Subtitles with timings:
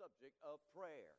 [0.00, 1.12] subject of prayer.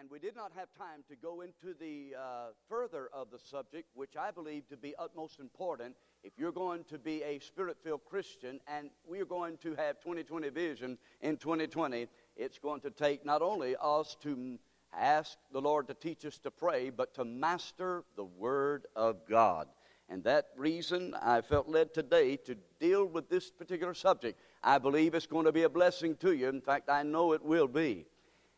[0.00, 3.90] And we did not have time to go into the uh, further of the subject,
[3.92, 8.06] which I believe to be utmost important if you're going to be a spirit filled
[8.06, 12.06] Christian and we're going to have 2020 vision in 2020.
[12.34, 14.58] It's going to take not only us to
[14.96, 19.68] ask the Lord to teach us to pray, but to master the Word of God.
[20.08, 24.38] And that reason I felt led today to deal with this particular subject.
[24.62, 26.48] I believe it's going to be a blessing to you.
[26.48, 28.06] In fact, I know it will be.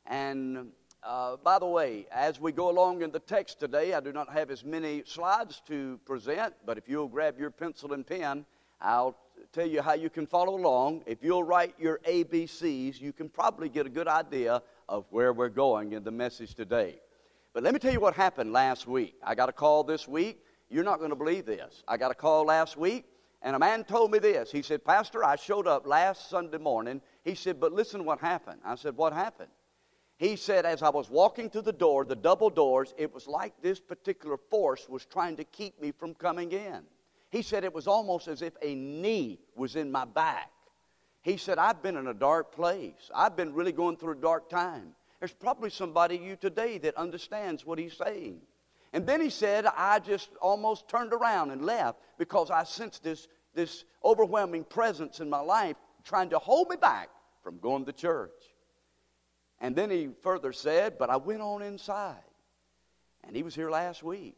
[0.07, 0.69] And
[1.03, 4.33] uh, by the way, as we go along in the text today, I do not
[4.33, 8.45] have as many slides to present, but if you'll grab your pencil and pen,
[8.81, 9.17] I'll
[9.53, 11.03] tell you how you can follow along.
[11.07, 15.49] If you'll write your ABCs, you can probably get a good idea of where we're
[15.49, 17.01] going in the message today.
[17.53, 19.15] But let me tell you what happened last week.
[19.23, 20.41] I got a call this week.
[20.69, 21.85] You're not going to believe this.
[21.87, 23.05] I got a call last week,
[23.43, 24.51] and a man told me this.
[24.51, 27.01] He said, Pastor, I showed up last Sunday morning.
[27.25, 28.61] He said, But listen what happened.
[28.65, 29.51] I said, What happened?
[30.19, 33.53] He said, as I was walking to the door, the double doors, it was like
[33.61, 36.83] this particular force was trying to keep me from coming in.
[37.31, 40.51] He said it was almost as if a knee was in my back.
[41.23, 43.11] He said, I've been in a dark place.
[43.15, 44.95] I've been really going through a dark time.
[45.19, 48.41] There's probably somebody you today that understands what he's saying.
[48.93, 53.29] And then he said, I just almost turned around and left because I sensed this,
[53.55, 57.11] this overwhelming presence in my life trying to hold me back
[57.43, 58.31] from going to church.
[59.61, 62.17] And then he further said, But I went on inside.
[63.25, 64.37] And he was here last week.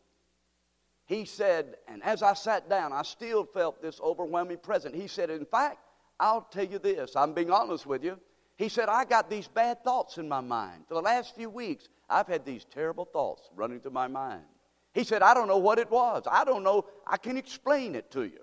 [1.06, 4.94] He said, and as I sat down, I still felt this overwhelming presence.
[4.94, 5.78] He said, In fact,
[6.20, 8.19] I'll tell you this, I'm being honest with you.
[8.56, 10.84] He said, I got these bad thoughts in my mind.
[10.89, 14.42] For the last few weeks, I've had these terrible thoughts running through my mind.
[14.92, 16.24] He said, I don't know what it was.
[16.30, 16.84] I don't know.
[17.06, 18.41] I can explain it to you.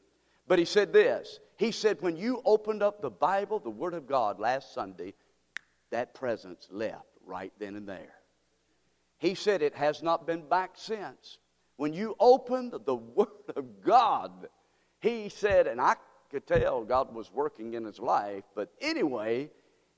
[0.48, 1.40] But he said this.
[1.58, 5.14] He said, when you opened up the Bible, the Word of God, last Sunday,
[5.96, 8.16] that presence left right then and there.
[9.18, 11.38] He said it has not been back since.
[11.78, 14.50] When you opened the Word of God,
[15.00, 15.96] he said, and I
[16.30, 19.50] could tell God was working in his life, but anyway,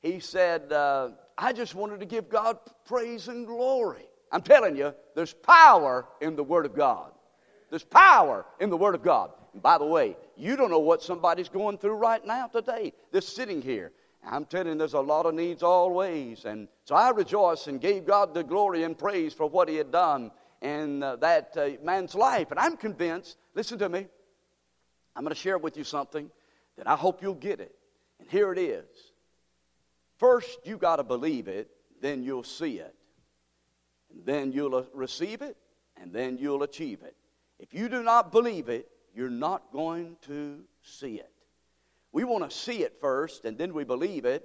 [0.04, 4.06] he said, uh, I just wanted to give God praise and glory.
[4.32, 7.12] I'm telling you, there's power in the Word of God.
[7.72, 9.32] There's power in the Word of God.
[9.54, 13.28] And by the way, you don't know what somebody's going through right now today that's
[13.28, 13.94] sitting here.
[14.30, 16.46] I'm telling you, there's a lot of needs always.
[16.46, 19.92] And so I rejoiced and gave God the glory and praise for what He had
[19.92, 22.52] done in uh, that uh, man's life.
[22.52, 24.08] And I'm convinced, listen to me,
[25.16, 26.30] I'm going to share with you something
[26.78, 27.76] that I hope you'll get it.
[28.20, 28.86] And here it is.
[30.18, 31.70] First, you got to believe it,
[32.02, 32.96] then you'll see it.
[34.12, 35.58] And then you'll uh, receive it,
[36.02, 37.16] and then you'll achieve it.
[37.60, 41.32] If you do not believe it, you're not going to see it.
[42.12, 44.44] We want to see it first, and then we believe it.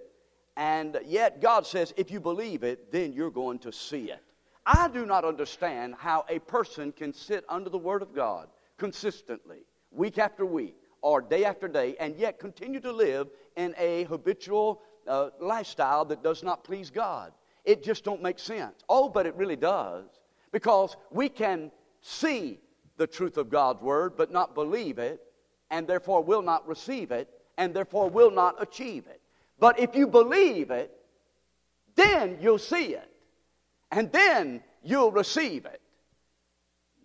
[0.56, 4.22] And yet, God says, if you believe it, then you're going to see it.
[4.66, 9.60] I do not understand how a person can sit under the Word of God consistently,
[9.90, 14.82] week after week, or day after day, and yet continue to live in a habitual
[15.08, 17.32] uh, lifestyle that does not please God.
[17.64, 18.84] It just don't make sense.
[18.88, 20.04] Oh, but it really does.
[20.52, 22.60] Because we can see
[22.98, 25.20] the truth of God's Word, but not believe it,
[25.70, 29.20] and therefore will not receive it, and therefore will not achieve it.
[29.58, 30.92] But if you believe it,
[31.94, 33.08] then you'll see it.
[33.90, 35.80] And then you'll receive it.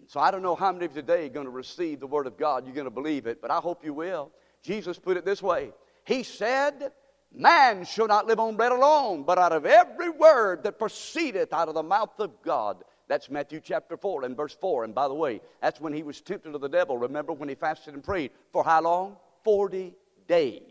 [0.07, 2.27] So I don't know how many of you today are going to receive the Word
[2.27, 2.65] of God.
[2.65, 4.31] You're going to believe it, but I hope you will.
[4.63, 5.71] Jesus put it this way
[6.05, 6.91] He said,
[7.33, 11.67] Man shall not live on bread alone, but out of every word that proceedeth out
[11.67, 12.83] of the mouth of God.
[13.09, 14.85] That's Matthew chapter 4 and verse 4.
[14.85, 16.97] And by the way, that's when he was tempted of the devil.
[16.97, 18.31] Remember when he fasted and prayed?
[18.51, 19.17] For how long?
[19.43, 19.93] 40
[20.27, 20.61] days.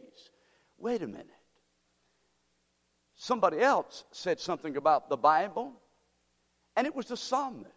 [0.78, 1.26] Wait a minute.
[3.14, 5.72] Somebody else said something about the Bible,
[6.76, 7.72] and it was the psalmist.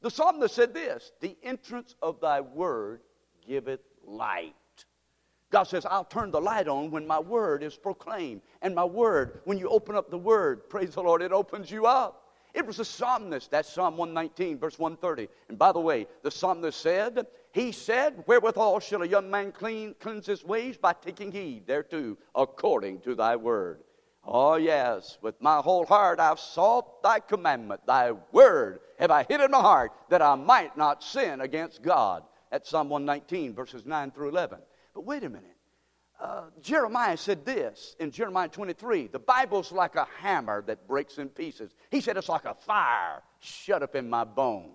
[0.00, 3.00] The psalmist said this The entrance of thy word
[3.46, 4.54] giveth light.
[5.50, 8.42] God says, I'll turn the light on when my word is proclaimed.
[8.60, 11.86] And my word, when you open up the word, praise the Lord, it opens you
[11.86, 12.24] up.
[12.54, 13.50] It was the psalmist.
[13.50, 15.28] That's Psalm 119, verse 130.
[15.48, 19.94] And by the way, the psalmist said, He said, Wherewithal shall a young man clean,
[20.00, 20.76] cleanse his ways?
[20.76, 23.84] By taking heed thereto, according to thy word.
[24.24, 27.86] Oh, yes, with my whole heart I've sought thy commandment.
[27.86, 32.24] Thy word have I hid in my heart, that I might not sin against God.
[32.50, 34.58] That's Psalm 119, verses 9 through 11.
[34.92, 35.56] But wait a minute.
[36.20, 41.28] Uh, Jeremiah said this in Jeremiah 23 the Bible's like a hammer that breaks in
[41.28, 41.74] pieces.
[41.90, 44.74] He said it's like a fire shut up in my bones.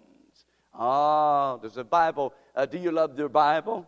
[0.78, 3.88] Oh, does the Bible, uh, do you love your Bible?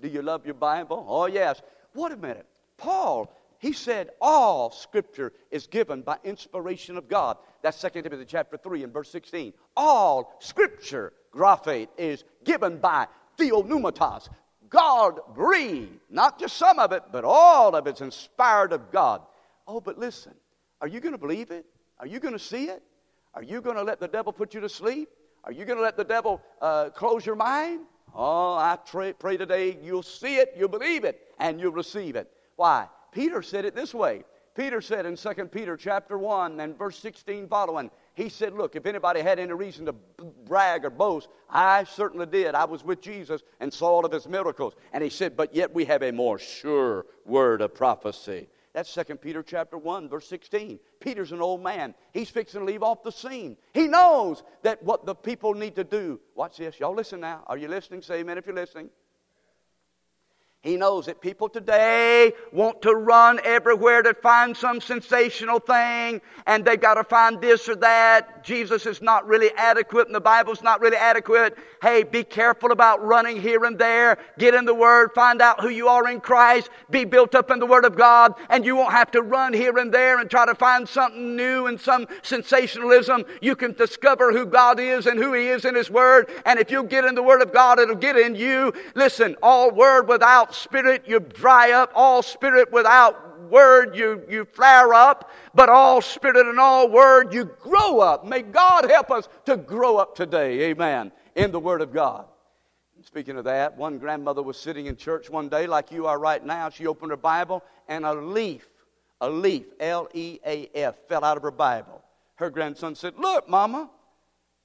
[0.00, 1.06] Do you love your Bible?
[1.08, 1.62] Oh, yes.
[1.94, 2.46] Wait a minute.
[2.76, 7.36] Paul, He said all scripture is given by inspiration of God.
[7.62, 9.52] That's 2 Timothy chapter 3 and verse 16.
[9.76, 13.06] All scripture, graphate, is given by
[13.38, 14.28] theopneustos.
[14.68, 19.22] God breathed, not just some of it, but all of it's inspired of God.
[19.68, 20.34] Oh, but listen,
[20.80, 21.66] are you going to believe it?
[22.00, 22.82] Are you going to see it?
[23.32, 25.08] Are you going to let the devil put you to sleep?
[25.44, 27.80] Are you going to let the devil uh, close your mind?
[28.14, 32.30] Oh, I pray, pray today you'll see it, you'll believe it, and you'll receive it.
[32.56, 32.88] Why?
[33.12, 34.24] Peter said it this way.
[34.54, 38.84] Peter said in 2 Peter chapter 1 and verse 16 following, he said, Look, if
[38.84, 39.94] anybody had any reason to
[40.44, 42.54] brag or boast, I certainly did.
[42.54, 44.74] I was with Jesus and saw all of his miracles.
[44.92, 48.48] And he said, But yet we have a more sure word of prophecy.
[48.74, 50.78] That's 2 Peter chapter 1, verse 16.
[50.98, 51.94] Peter's an old man.
[52.14, 53.58] He's fixing to leave off the scene.
[53.74, 56.20] He knows that what the people need to do.
[56.34, 56.80] Watch this.
[56.80, 57.42] Y'all listen now.
[57.46, 58.00] Are you listening?
[58.00, 58.88] Say amen if you're listening.
[60.62, 66.64] He knows that people today want to run everywhere to find some sensational thing, and
[66.64, 68.41] they've got to find this or that.
[68.42, 71.56] Jesus is not really adequate, and the Bible's not really adequate.
[71.80, 74.18] Hey, be careful about running here and there.
[74.38, 77.58] Get in the Word, find out who you are in Christ, be built up in
[77.58, 80.46] the Word of God, and you won't have to run here and there and try
[80.46, 83.24] to find something new and some sensationalism.
[83.40, 86.70] You can discover who God is and who He is in His Word, and if
[86.70, 88.72] you get in the Word of God, it'll get in you.
[88.94, 91.90] Listen, all Word without spirit, you dry up.
[91.94, 95.30] All spirit without word, you, you flare up.
[95.54, 98.26] But all spirit and all word, you grow up.
[98.26, 100.70] May God help us to grow up today.
[100.70, 101.12] Amen.
[101.36, 102.26] In the Word of God.
[103.04, 106.44] Speaking of that, one grandmother was sitting in church one day, like you are right
[106.44, 106.70] now.
[106.70, 108.66] She opened her Bible, and a leaf,
[109.20, 112.00] a leaf, L E A F, fell out of her Bible.
[112.36, 113.90] Her grandson said, Look, Mama,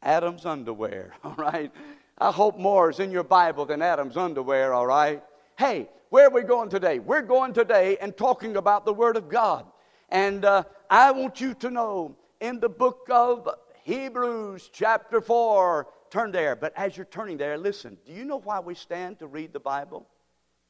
[0.04, 1.72] Adam's underwear, all right?
[2.20, 5.24] I hope more is in your Bible than Adam's underwear, all right?
[5.58, 7.00] Hey, where are we going today?
[7.00, 9.66] We're going today and talking about the Word of God.
[10.10, 13.50] And uh, I want you to know in the book of
[13.84, 16.56] Hebrews, chapter 4, turn there.
[16.56, 17.98] But as you're turning there, listen.
[18.06, 20.08] Do you know why we stand to read the Bible?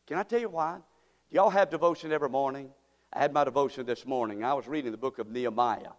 [0.07, 0.77] Can I tell you why?
[1.29, 2.69] Do y'all have devotion every morning?
[3.13, 4.43] I had my devotion this morning.
[4.43, 5.91] I was reading the book of Nehemiah.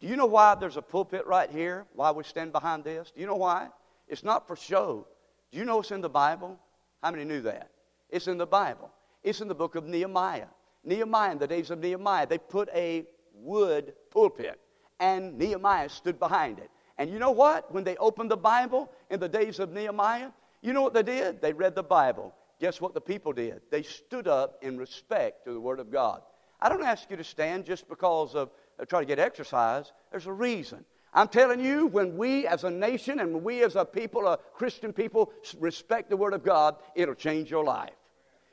[0.00, 1.86] Do you know why there's a pulpit right here?
[1.94, 3.12] Why we stand behind this?
[3.14, 3.68] Do you know why?
[4.08, 5.06] It's not for show.
[5.52, 6.58] Do you know it's in the Bible?
[7.02, 7.70] How many knew that?
[8.10, 8.90] It's in the Bible.
[9.22, 10.46] It's in the book of Nehemiah.
[10.84, 14.58] Nehemiah, in the days of Nehemiah, they put a wood pulpit,
[14.98, 16.70] and Nehemiah stood behind it.
[16.98, 17.72] And you know what?
[17.72, 20.30] When they opened the Bible in the days of Nehemiah,
[20.62, 21.40] you know what they did?
[21.40, 22.34] They read the Bible.
[22.60, 23.62] Guess what the people did?
[23.70, 26.22] They stood up in respect to the Word of God.
[26.60, 29.92] I don't ask you to stand just because of uh, trying to get exercise.
[30.10, 30.84] There's a reason.
[31.14, 34.36] I'm telling you, when we as a nation and when we as a people, a
[34.54, 37.90] Christian people, respect the Word of God, it'll change your life.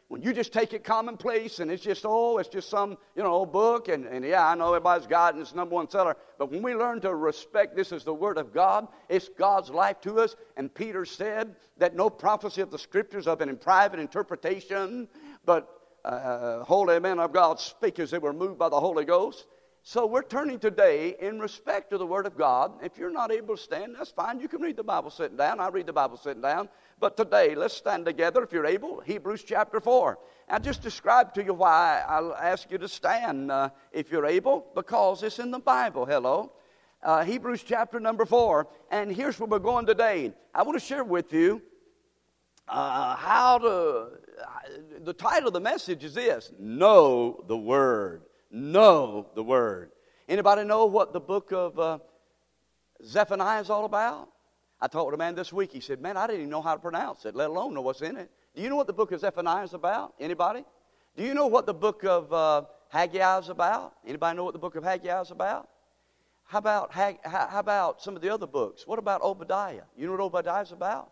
[0.09, 3.45] When you just take it commonplace and it's just, oh, it's just some, you know,
[3.45, 6.15] book, and, and yeah, I know everybody's got it and it's number one seller.
[6.39, 10.00] But when we learn to respect this as the Word of God, it's God's life
[10.01, 10.38] to us.
[10.56, 15.09] And Peter said that no prophecy of the Scriptures have been in private interpretation,
[15.45, 15.69] but
[16.06, 19.45] uh, holy men of God speak as they were moved by the Holy Ghost.
[19.89, 22.74] So we're turning today in respect to the Word of God.
[22.84, 24.42] If you're not able to stand, that's fine.
[24.42, 25.62] You can read the Bible sitting down.
[25.62, 26.68] I read the Bible sitting down.
[27.00, 29.00] But today, let's stand together if you're able.
[29.00, 30.19] Hebrews chapter 4.
[30.50, 34.68] I'll just describe to you why I'll ask you to stand uh, if you're able,
[34.75, 36.06] because it's in the Bible.
[36.06, 36.51] Hello.
[37.01, 38.68] Uh, Hebrews chapter number 4.
[38.92, 40.33] And here's where we're going today.
[40.54, 41.62] I want to share with you
[42.68, 43.69] uh, how to.
[43.69, 44.59] Uh,
[45.06, 49.92] the title of the message is this Know the Word know the word.
[50.27, 51.99] Anybody know what the book of uh,
[53.04, 54.30] Zephaniah is all about?
[54.80, 55.71] I talked to a man this week.
[55.71, 58.01] He said, "Man, I didn't even know how to pronounce it, let alone know what's
[58.01, 60.13] in it." Do you know what the book of Zephaniah is about?
[60.19, 60.66] Anybody?
[61.16, 63.94] Do you know what the book of uh, Haggai is about?
[64.06, 65.69] Anybody know what the book of Haggai is about?
[66.45, 68.85] How about how about some of the other books?
[68.85, 69.83] What about Obadiah?
[69.97, 71.11] You know what Obadiah is about?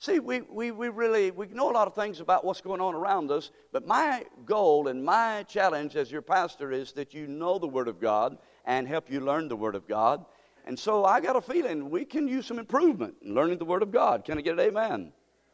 [0.00, 2.94] See, we, we, we really we know a lot of things about what's going on
[2.94, 7.58] around us, but my goal and my challenge as your pastor is that you know
[7.58, 10.24] the Word of God and help you learn the Word of God.
[10.64, 13.82] And so I got a feeling we can use some improvement in learning the Word
[13.82, 14.24] of God.
[14.24, 15.12] Can I get an amen?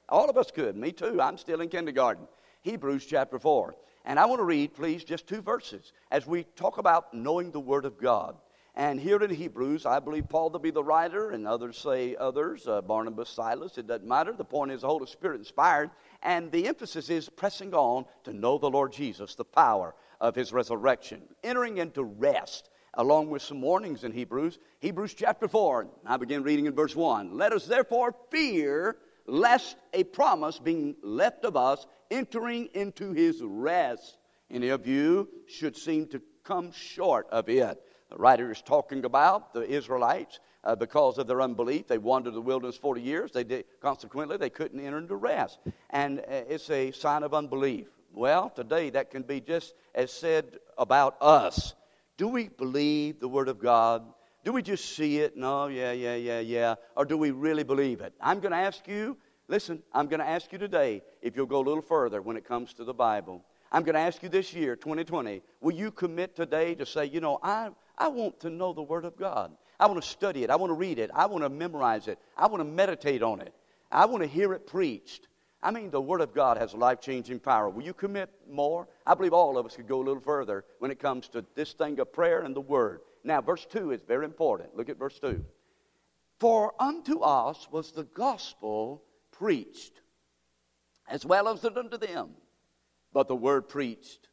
[0.08, 0.76] All of us could.
[0.76, 1.20] Me too.
[1.20, 2.28] I'm still in kindergarten.
[2.62, 3.74] Hebrews chapter 4.
[4.04, 7.58] And I want to read, please, just two verses as we talk about knowing the
[7.58, 8.36] Word of God.
[8.78, 12.68] And here in Hebrews, I believe Paul to be the writer, and others say others,
[12.68, 14.34] uh, Barnabas, Silas, it doesn't matter.
[14.34, 15.90] The point is the Holy Spirit inspired.
[16.22, 20.52] And the emphasis is pressing on to know the Lord Jesus, the power of his
[20.52, 24.58] resurrection, entering into rest, along with some warnings in Hebrews.
[24.80, 27.34] Hebrews chapter 4, I begin reading in verse 1.
[27.34, 34.18] Let us therefore fear lest a promise being left of us entering into his rest
[34.50, 37.82] Any of you should seem to come short of it.
[38.10, 41.88] The writer is talking about the Israelites uh, because of their unbelief.
[41.88, 43.32] They wandered the wilderness 40 years.
[43.32, 45.58] They did, consequently, they couldn't enter into rest.
[45.90, 47.88] And uh, it's a sign of unbelief.
[48.12, 51.74] Well, today that can be just as said about us.
[52.16, 54.04] Do we believe the Word of God?
[54.44, 55.36] Do we just see it?
[55.36, 56.74] No, yeah, yeah, yeah, yeah.
[56.96, 58.14] Or do we really believe it?
[58.20, 59.16] I'm going to ask you,
[59.48, 62.44] listen, I'm going to ask you today if you'll go a little further when it
[62.44, 63.44] comes to the Bible.
[63.72, 67.20] I'm going to ask you this year, 2020, will you commit today to say, you
[67.20, 69.52] know, I, I want to know the Word of God?
[69.78, 70.50] I want to study it.
[70.50, 71.10] I want to read it.
[71.14, 72.18] I want to memorize it.
[72.36, 73.54] I want to meditate on it.
[73.90, 75.28] I want to hear it preached.
[75.62, 77.68] I mean, the Word of God has life changing power.
[77.68, 78.88] Will you commit more?
[79.06, 81.72] I believe all of us could go a little further when it comes to this
[81.72, 83.00] thing of prayer and the Word.
[83.24, 84.76] Now, verse 2 is very important.
[84.76, 85.44] Look at verse 2.
[86.38, 90.00] For unto us was the gospel preached,
[91.08, 92.30] as well as unto them.
[93.12, 94.28] But the word preached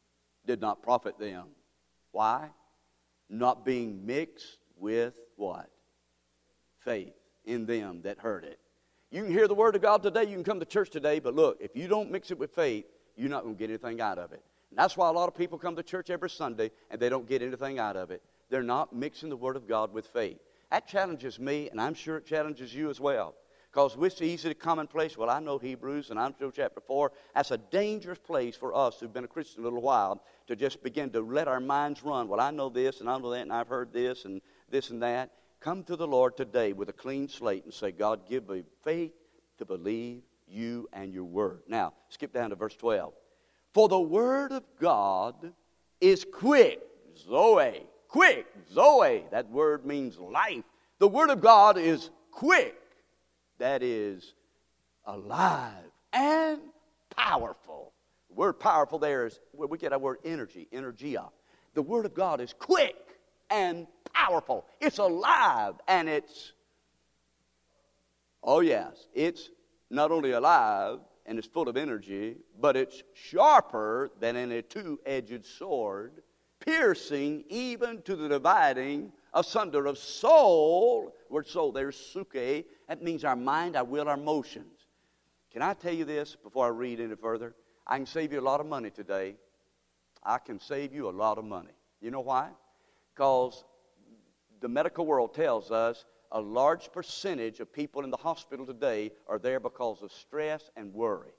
[0.46, 1.46] did not profit them.
[2.12, 2.50] Why?
[3.28, 5.70] Not being mixed with what?
[6.78, 7.14] Faith
[7.44, 8.58] in them that heard it.
[9.10, 11.34] You can hear the word of God today, you can come to church today, but
[11.34, 12.84] look, if you don't mix it with faith,
[13.16, 14.42] you're not going to get anything out of it.
[14.70, 17.28] And that's why a lot of people come to church every Sunday and they don't
[17.28, 18.22] get anything out of it.
[18.50, 20.38] They're not mixing the word of God with faith.
[20.70, 23.36] That challenges me, and I'm sure it challenges you as well.
[23.74, 27.10] Because it's easy to commonplace, well, I know Hebrews and I know chapter 4.
[27.34, 30.80] That's a dangerous place for us who've been a Christian a little while to just
[30.84, 32.28] begin to let our minds run.
[32.28, 34.40] Well, I know this and I know that and I've heard this and
[34.70, 35.32] this and that.
[35.58, 39.10] Come to the Lord today with a clean slate and say, God, give me faith
[39.58, 41.62] to believe you and your word.
[41.66, 43.12] Now, skip down to verse 12.
[43.72, 45.52] For the word of God
[46.00, 46.80] is quick,
[47.26, 47.82] Zoe.
[48.06, 49.24] Quick, Zoe.
[49.32, 50.62] That word means life.
[51.00, 52.76] The word of God is quick.
[53.58, 54.34] That is
[55.04, 56.60] alive and
[57.16, 57.92] powerful.
[58.28, 61.30] The word powerful there is where we get our word energy, energeia.
[61.74, 62.96] The word of God is quick
[63.50, 64.66] and powerful.
[64.80, 66.52] It's alive and it's,
[68.42, 69.50] oh yes, it's
[69.90, 75.44] not only alive and it's full of energy, but it's sharper than any two edged
[75.44, 76.22] sword,
[76.60, 81.14] piercing even to the dividing asunder of soul.
[81.30, 82.64] Word soul, there's suke.
[82.88, 84.86] That means our mind, our will, our emotions.
[85.52, 87.54] Can I tell you this before I read any further?
[87.86, 89.36] I can save you a lot of money today.
[90.22, 91.72] I can save you a lot of money.
[92.00, 92.50] You know why?
[93.14, 93.64] Because
[94.60, 99.38] the medical world tells us a large percentage of people in the hospital today are
[99.38, 101.30] there because of stress and worry.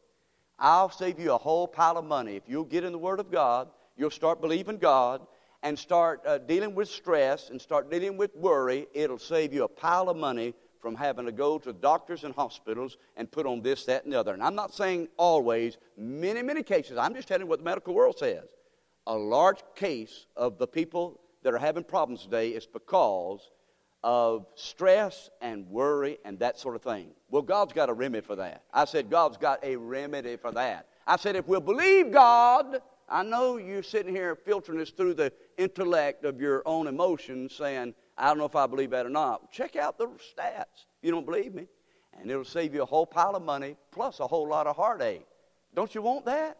[0.57, 2.35] I'll save you a whole pile of money.
[2.35, 5.25] If you'll get in the Word of God, you'll start believing God
[5.63, 9.67] and start uh, dealing with stress and start dealing with worry, it'll save you a
[9.67, 10.53] pile of money
[10.85, 14.19] from having to go to doctors and hospitals and put on this, that, and the
[14.19, 14.35] other.
[14.35, 16.95] And I'm not saying always, many, many cases.
[16.95, 18.43] I'm just telling you what the medical world says.
[19.07, 23.49] A large case of the people that are having problems today is because
[24.03, 27.07] of stress and worry and that sort of thing.
[27.31, 28.61] Well, God's got a remedy for that.
[28.71, 30.85] I said, God's got a remedy for that.
[31.07, 35.33] I said, if we'll believe God, I know you're sitting here filtering this through the
[35.57, 39.51] intellect of your own emotions, saying, I don't know if I believe that or not.
[39.51, 40.85] Check out the stats.
[41.01, 41.67] You don't believe me?
[42.13, 45.25] And it'll save you a whole pile of money plus a whole lot of heartache.
[45.73, 46.57] Don't you want that?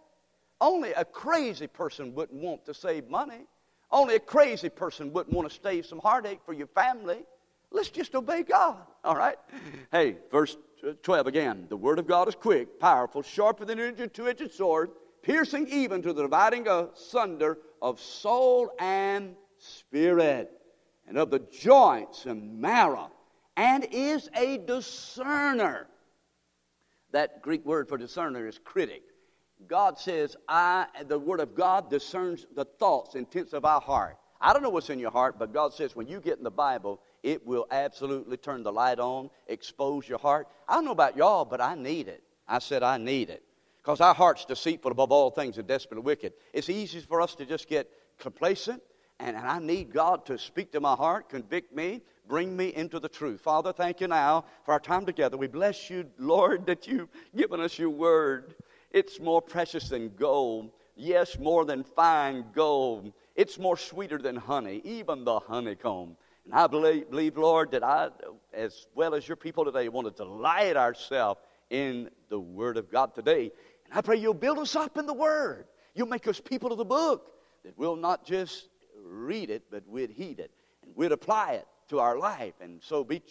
[0.59, 3.47] Only a crazy person wouldn't want to save money.
[3.91, 7.24] Only a crazy person wouldn't want to save some heartache for your family.
[7.71, 9.38] Let's just obey God, all right?
[9.91, 10.57] Hey, verse
[11.03, 11.65] 12 again.
[11.69, 16.01] The word of God is quick, powerful, sharper than any two edged sword, piercing even
[16.01, 20.51] to the dividing uh, asunder of soul and spirit,
[21.07, 23.12] and of the joints and marrow,
[23.57, 25.88] and is a discerner.
[27.12, 29.03] That Greek word for discerner is critic.
[29.67, 34.17] God says, I, the Word of God discerns the thoughts, intents of our heart.
[34.41, 36.51] I don't know what's in your heart, but God says when you get in the
[36.51, 40.47] Bible, it will absolutely turn the light on, expose your heart.
[40.67, 42.21] I don't know about y'all, but I need it.
[42.47, 43.43] I said, I need it.
[43.77, 46.33] Because our heart's deceitful above all things and desperately wicked.
[46.53, 48.81] It's easy for us to just get complacent,
[49.19, 53.00] and, and I need God to speak to my heart, convict me, bring me into
[53.00, 53.41] the truth.
[53.41, 55.38] Father, thank you now for our time together.
[55.38, 58.55] We bless you, Lord, that you've given us your word.
[58.91, 60.72] It's more precious than gold.
[60.95, 63.12] Yes, more than fine gold.
[63.36, 66.15] It's more sweeter than honey, even the honeycomb.
[66.45, 68.10] And I believe, believe, Lord, that I,
[68.53, 73.13] as well as your people today, want to delight ourselves in the Word of God
[73.15, 73.51] today.
[73.86, 75.65] And I pray you'll build us up in the Word.
[75.93, 77.31] You'll make us people of the book
[77.63, 78.67] that we'll not just
[79.05, 80.51] read it, but we'd heed it
[80.83, 82.53] and we'd apply it to our life.
[82.62, 83.21] And so be,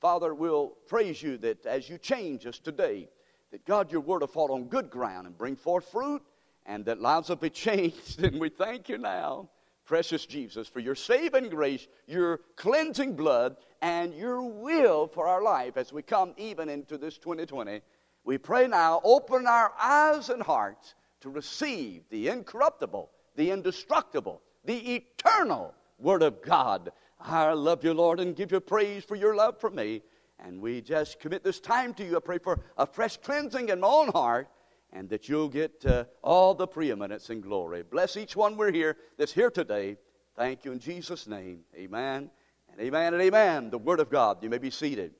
[0.00, 3.08] Father, we'll praise you that as you change us today,
[3.50, 6.22] that God, your word will fall on good ground and bring forth fruit,
[6.66, 8.22] and that lives will be changed.
[8.22, 9.48] And we thank you now,
[9.84, 15.76] precious Jesus, for your saving grace, your cleansing blood, and your will for our life
[15.76, 17.80] as we come even into this 2020.
[18.24, 24.94] We pray now, open our eyes and hearts to receive the incorruptible, the indestructible, the
[24.94, 26.92] eternal Word of God.
[27.20, 30.02] I love you, Lord, and give you praise for your love for me.
[30.38, 32.16] And we just commit this time to you.
[32.16, 34.48] I pray for a fresh cleansing in my own heart
[34.92, 37.82] and that you'll get uh, all the preeminence and glory.
[37.82, 39.96] Bless each one we're here that's here today.
[40.36, 41.60] Thank you in Jesus' name.
[41.76, 42.30] Amen
[42.72, 43.70] and amen and amen.
[43.70, 44.42] The Word of God.
[44.42, 45.12] You may be seated.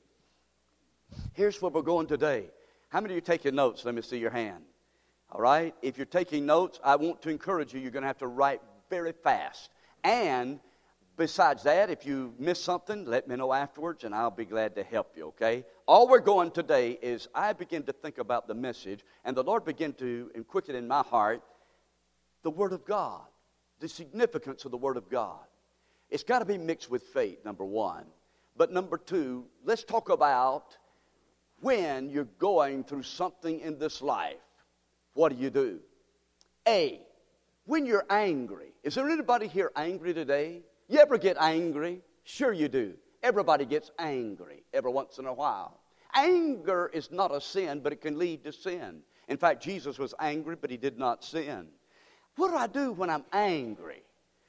[1.33, 2.49] Here's where we're going today.
[2.89, 3.85] How many of you taking notes?
[3.85, 4.63] Let me see your hand.
[5.31, 5.73] All right?
[5.81, 7.79] If you're taking notes, I want to encourage you.
[7.79, 9.71] You're going to have to write very fast.
[10.03, 10.59] And
[11.17, 14.83] besides that, if you miss something, let me know afterwards and I'll be glad to
[14.83, 15.65] help you, okay?
[15.87, 19.65] All we're going today is I begin to think about the message, and the Lord
[19.65, 21.41] began to quicken in my heart
[22.43, 23.21] the Word of God,
[23.79, 25.39] the significance of the Word of God.
[26.09, 28.05] It's got to be mixed with faith, number one.
[28.57, 30.75] But number two, let's talk about
[31.61, 34.43] when you're going through something in this life.
[35.13, 35.79] What do you do?
[36.67, 36.99] A,
[37.65, 38.73] when you're angry.
[38.83, 40.61] Is there anybody here angry today?
[40.87, 42.01] You ever get angry?
[42.23, 42.93] Sure, you do.
[43.23, 45.79] Everybody gets angry every once in a while.
[46.15, 49.01] Anger is not a sin, but it can lead to sin.
[49.27, 51.67] In fact, Jesus was angry, but he did not sin.
[52.35, 54.03] What do I do when I'm angry?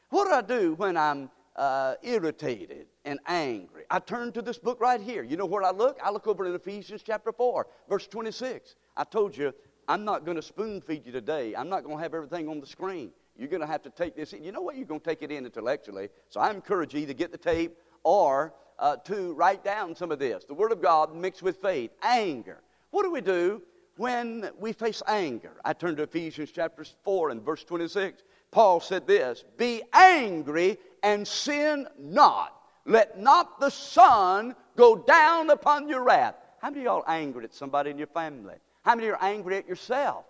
[0.08, 3.84] What do I do when I'm uh, irritated and angry?
[3.90, 5.22] I turn to this book right here.
[5.22, 5.98] You know where I look?
[6.02, 8.74] I look over in Ephesians chapter 4, verse 26.
[8.96, 9.52] I told you,
[9.88, 11.54] I'm not going to spoon feed you today.
[11.54, 13.10] I'm not going to have everything on the screen.
[13.36, 14.44] You're going to have to take this in.
[14.44, 14.76] You know what?
[14.76, 16.08] You're going to take it in intellectually.
[16.28, 20.18] So I encourage you to get the tape or uh, to write down some of
[20.18, 20.44] this.
[20.44, 21.90] The Word of God mixed with faith.
[22.02, 22.60] Anger.
[22.90, 23.62] What do we do
[23.96, 25.52] when we face anger?
[25.64, 28.22] I turn to Ephesians chapter 4 and verse 26.
[28.50, 32.56] Paul said this Be angry and sin not.
[32.84, 36.34] Let not the sun go down upon your wrath.
[36.60, 38.56] How many of y'all angry at somebody in your family?
[38.82, 40.24] How many are angry at yourself?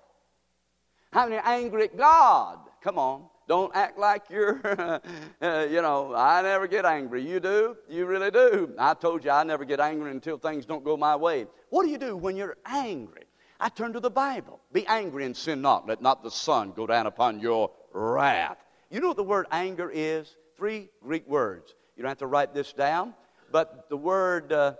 [1.12, 2.59] How many are angry at God?
[2.83, 3.25] Come on.
[3.49, 4.61] Don't act like you're,
[5.43, 7.23] you know, I never get angry.
[7.29, 7.77] You do?
[7.88, 8.73] You really do.
[8.79, 11.47] I told you I never get angry until things don't go my way.
[11.71, 13.25] What do you do when you're angry?
[13.59, 14.61] I turn to the Bible.
[14.73, 15.87] Be angry and sin not.
[15.87, 18.59] Let not the sun go down upon your wrath.
[18.91, 20.35] You know what the word anger is?
[20.57, 21.75] Three Greek words.
[21.97, 23.15] You don't have to write this down,
[23.51, 24.75] but the word uh,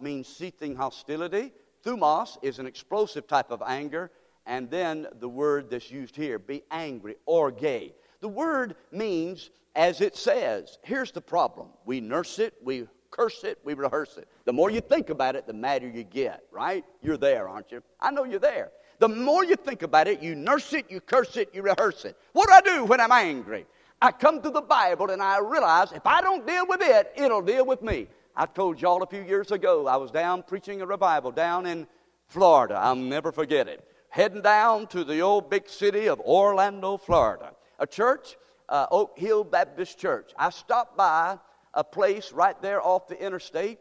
[0.00, 1.52] means seething hostility.
[1.84, 4.10] Thumos is an explosive type of anger
[4.46, 7.92] and then the word that's used here, be angry orge.
[8.20, 10.78] The word means as it says.
[10.82, 14.28] Here's the problem we nurse it, we curse it, we rehearse it.
[14.44, 16.84] The more you think about it, the madder you get, right?
[17.02, 17.82] You're there, aren't you?
[18.00, 18.70] I know you're there.
[18.98, 22.16] The more you think about it, you nurse it, you curse it, you rehearse it.
[22.32, 23.66] What do I do when I'm angry?
[24.02, 27.42] I come to the Bible and I realize if I don't deal with it, it'll
[27.42, 28.08] deal with me.
[28.40, 31.86] I told y'all a few years ago, I was down preaching a revival down in
[32.26, 32.74] Florida.
[32.74, 37.52] I'll never forget it heading down to the old big city of Orlando, Florida.
[37.78, 38.38] A church,
[38.70, 40.32] uh, Oak Hill Baptist Church.
[40.38, 41.38] I stopped by
[41.74, 43.78] a place right there off the interstate.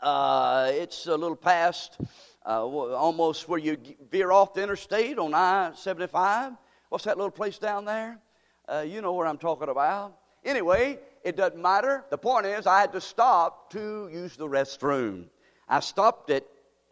[0.00, 1.98] Uh, it's a little past
[2.46, 3.76] uh, almost where you
[4.10, 6.54] veer off the interstate on I 75.
[6.88, 8.18] What's that little place down there?
[8.66, 10.16] Uh, you know where I'm talking about.
[10.42, 12.04] Anyway, it doesn't matter.
[12.10, 15.26] The point is, I had to stop to use the restroom.
[15.68, 16.44] I stopped at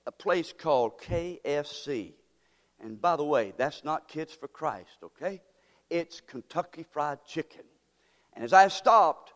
[0.06, 2.12] a place called KFC.
[2.80, 5.42] And by the way, that's not Kids for Christ, okay?
[5.90, 7.64] It's Kentucky Fried Chicken.
[8.34, 9.32] And as I stopped,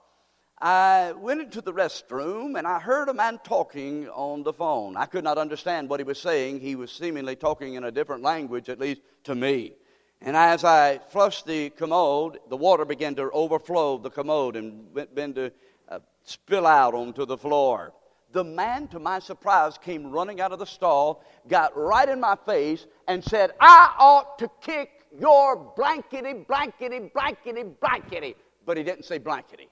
[0.61, 4.97] I went into the restroom and I heard a man talking on the phone.
[4.97, 6.61] I could not understand what he was saying.
[6.61, 9.75] He was seemingly talking in a different language, at least to me.
[10.21, 15.35] And as I flushed the commode, the water began to overflow the commode and began
[15.35, 15.53] to
[15.89, 17.93] uh, spill out onto the floor.
[18.33, 22.37] The man, to my surprise, came running out of the stall, got right in my
[22.47, 28.35] face, and said, I ought to kick your blankety, blankety, blankety, blankety.
[28.67, 29.69] But he didn't say blankety.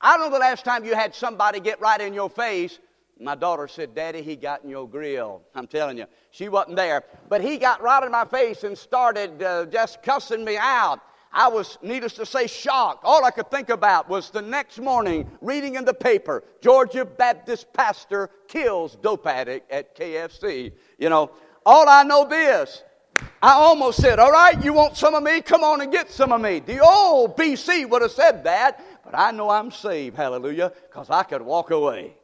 [0.00, 2.78] I don't know the last time you had somebody get right in your face.
[3.20, 5.42] My daughter said, Daddy, he got in your grill.
[5.54, 7.04] I'm telling you, she wasn't there.
[7.28, 11.00] But he got right in my face and started uh, just cussing me out.
[11.32, 13.04] I was, needless to say, shocked.
[13.04, 17.72] All I could think about was the next morning reading in the paper Georgia Baptist
[17.72, 20.72] pastor kills dope addict at KFC.
[20.98, 21.32] You know,
[21.66, 22.84] all I know this.
[23.42, 25.40] I almost said, All right, you want some of me?
[25.40, 26.60] Come on and get some of me.
[26.60, 31.22] The old BC would have said that, but I know I'm saved, hallelujah, because I
[31.22, 32.16] could walk away.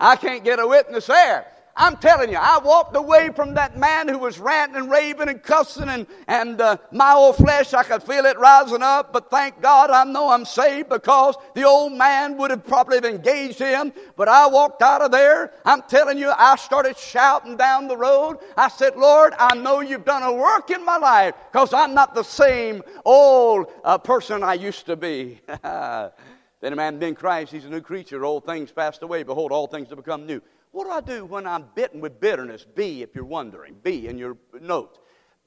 [0.00, 1.46] I can't get a witness there.
[1.76, 5.42] I'm telling you, I walked away from that man who was ranting and raving and
[5.42, 9.12] cussing, and, and uh, my old flesh, I could feel it rising up.
[9.12, 13.60] But thank God I know I'm saved because the old man would have probably engaged
[13.60, 13.92] him.
[14.16, 15.52] But I walked out of there.
[15.64, 18.38] I'm telling you, I started shouting down the road.
[18.56, 22.14] I said, Lord, I know you've done a work in my life because I'm not
[22.14, 25.40] the same old uh, person I used to be.
[26.60, 28.24] then a man been Christ, he's a new creature.
[28.24, 29.22] Old things passed away.
[29.22, 30.42] Behold, all things have become new.
[30.72, 32.64] What do I do when I'm bitten with bitterness?
[32.74, 33.76] B, if you're wondering.
[33.82, 34.98] B in your notes.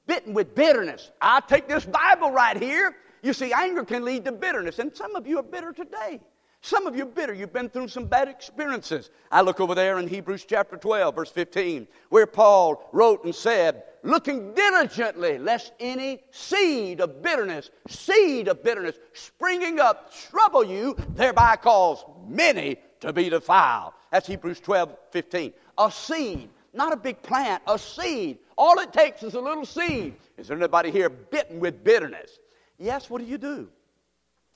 [0.06, 1.12] Bitten with bitterness.
[1.20, 2.94] I take this Bible right here.
[3.22, 6.20] You see, anger can lead to bitterness, and some of you are bitter today.
[6.64, 7.34] Some of you bitter.
[7.34, 9.10] You've been through some bad experiences.
[9.30, 13.82] I look over there in Hebrews chapter 12, verse 15, where Paul wrote and said,
[14.02, 21.56] Looking diligently, lest any seed of bitterness, seed of bitterness, springing up, trouble you, thereby
[21.56, 23.92] cause many to be defiled.
[24.10, 25.52] That's Hebrews 12, 15.
[25.76, 28.38] A seed, not a big plant, a seed.
[28.56, 30.14] All it takes is a little seed.
[30.38, 32.38] Is there anybody here bitten with bitterness?
[32.78, 33.68] Yes, what do you do?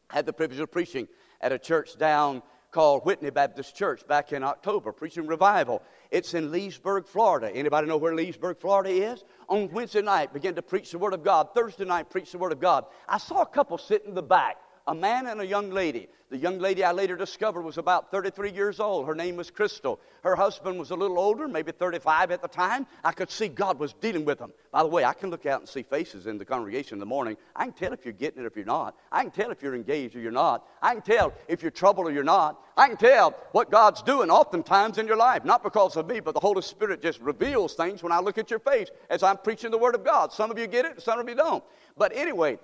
[0.08, 1.06] I had the privilege of preaching
[1.40, 5.82] at a church down called Whitney Baptist Church back in October, preaching revival.
[6.10, 7.50] It's in Leesburg, Florida.
[7.50, 9.24] Anybody know where Leesburg, Florida is?
[9.48, 11.48] On Wednesday night, began to preach the Word of God.
[11.54, 12.84] Thursday night, preach the Word of God.
[13.08, 16.08] I saw a couple sitting in the back a man and a young lady.
[16.30, 19.06] The young lady I later discovered was about 33 years old.
[19.06, 19.98] Her name was Crystal.
[20.22, 22.86] Her husband was a little older, maybe 35 at the time.
[23.02, 24.52] I could see God was dealing with them.
[24.70, 27.06] By the way, I can look out and see faces in the congregation in the
[27.06, 27.38] morning.
[27.56, 28.94] I can tell if you're getting it or if you're not.
[29.10, 30.66] I can tell if you're engaged or you're not.
[30.82, 32.60] I can tell if you're troubled or you're not.
[32.76, 36.34] I can tell what God's doing oftentimes in your life, not because of me, but
[36.34, 39.70] the Holy Spirit just reveals things when I look at your face as I'm preaching
[39.70, 40.32] the Word of God.
[40.32, 41.64] Some of you get it, some of you don't.
[41.96, 42.58] But anyway,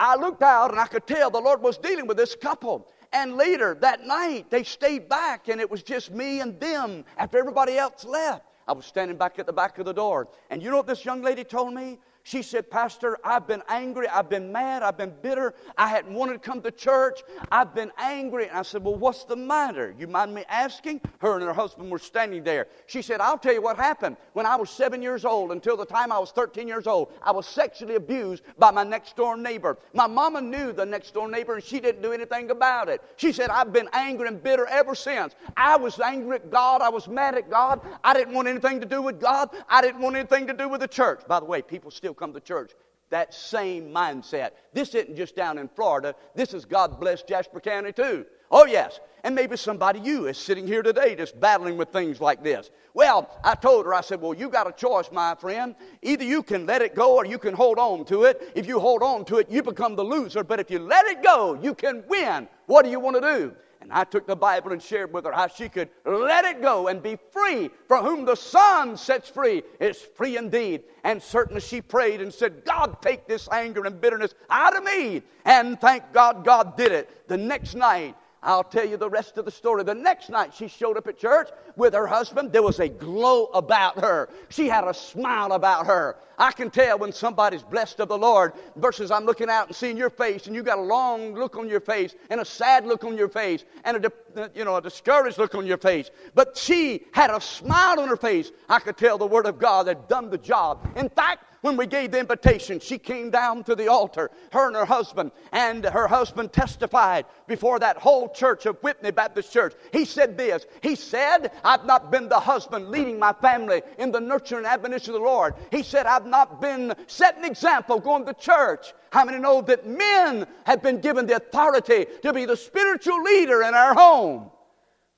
[0.00, 2.88] I looked out and I could tell the Lord was dealing with this couple.
[3.12, 7.38] And later that night, they stayed back and it was just me and them after
[7.38, 8.46] everybody else left.
[8.66, 10.28] I was standing back at the back of the door.
[10.48, 11.98] And you know what this young lady told me?
[12.22, 14.06] She said, Pastor, I've been angry.
[14.06, 14.82] I've been mad.
[14.82, 15.54] I've been bitter.
[15.78, 17.22] I hadn't wanted to come to church.
[17.50, 18.48] I've been angry.
[18.48, 19.94] And I said, Well, what's the matter?
[19.98, 21.00] You mind me asking?
[21.18, 22.68] Her and her husband were standing there.
[22.86, 24.16] She said, I'll tell you what happened.
[24.34, 27.32] When I was seven years old, until the time I was 13 years old, I
[27.32, 29.78] was sexually abused by my next door neighbor.
[29.94, 33.00] My mama knew the next door neighbor, and she didn't do anything about it.
[33.16, 35.34] She said, I've been angry and bitter ever since.
[35.56, 36.82] I was angry at God.
[36.82, 37.80] I was mad at God.
[38.04, 39.50] I didn't want anything to do with God.
[39.68, 41.22] I didn't want anything to do with the church.
[41.26, 42.72] By the way, people still come to church.
[43.10, 44.50] That same mindset.
[44.72, 46.14] This isn't just down in Florida.
[46.34, 48.24] This is God bless Jasper County too.
[48.52, 48.98] Oh, yes.
[49.22, 52.70] And maybe somebody you is sitting here today just battling with things like this.
[52.94, 55.74] Well, I told her, I said, Well, you got a choice, my friend.
[56.02, 58.52] Either you can let it go or you can hold on to it.
[58.54, 60.42] If you hold on to it, you become the loser.
[60.42, 62.48] But if you let it go, you can win.
[62.66, 63.56] What do you want to do?
[63.80, 66.88] And I took the Bible and shared with her how she could let it go
[66.88, 67.70] and be free.
[67.88, 70.82] For whom the Son sets free is free indeed.
[71.02, 75.22] And certainly she prayed and said, God, take this anger and bitterness out of me.
[75.44, 77.26] And thank God, God did it.
[77.28, 79.82] The next night, I'll tell you the rest of the story.
[79.84, 82.52] The next night she showed up at church with her husband.
[82.52, 84.30] There was a glow about her.
[84.48, 86.16] She had a smile about her.
[86.40, 89.98] I can tell when somebody's blessed of the Lord versus I'm looking out and seeing
[89.98, 93.04] your face and you got a long look on your face and a sad look
[93.04, 96.10] on your face and a, uh, you know, a discouraged look on your face.
[96.34, 98.50] But she had a smile on her face.
[98.70, 100.88] I could tell the Word of God had done the job.
[100.96, 104.76] In fact, when we gave the invitation, she came down to the altar, her and
[104.76, 109.74] her husband, and her husband testified before that whole church of Whitney Baptist Church.
[109.92, 114.20] He said this He said, I've not been the husband leading my family in the
[114.20, 115.54] nurture and admonition of the Lord.
[115.70, 118.92] He said, I've not been setting example going to church.
[119.12, 123.62] How many know that men have been given the authority to be the spiritual leader
[123.62, 124.50] in our home?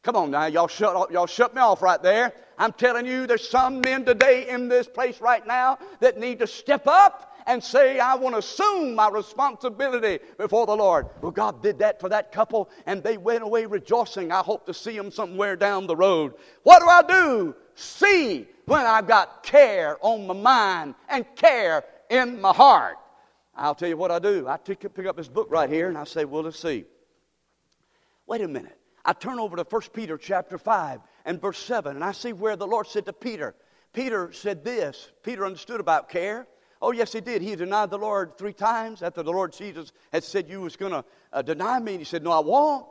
[0.03, 2.33] Come on now, y'all shut, y'all shut me off right there.
[2.59, 6.46] I'm telling you, there's some men today in this place right now that need to
[6.46, 11.09] step up and say, I want to assume my responsibility before the Lord.
[11.20, 14.33] Well, God did that for that couple, and they went away rejoicing.
[14.33, 16.35] I hope to see them somewhere down the road.
[16.62, 17.55] What do I do?
[17.75, 22.97] See when I've got care on my mind and care in my heart.
[23.55, 24.49] I'll tell you what I do.
[24.49, 26.85] I pick up this book right here and I say, well, let's see.
[28.27, 28.79] Wait a minute.
[29.05, 32.57] I turn over to 1 Peter chapter 5 and verse 7, and I see where
[32.57, 33.55] the Lord said to Peter,
[33.93, 35.11] Peter said this.
[35.23, 36.47] Peter understood about care.
[36.81, 37.43] Oh, yes, he did.
[37.43, 40.93] He denied the Lord three times after the Lord Jesus had said, You was going
[40.93, 41.93] to uh, deny me.
[41.93, 42.87] And he said, No, I won't.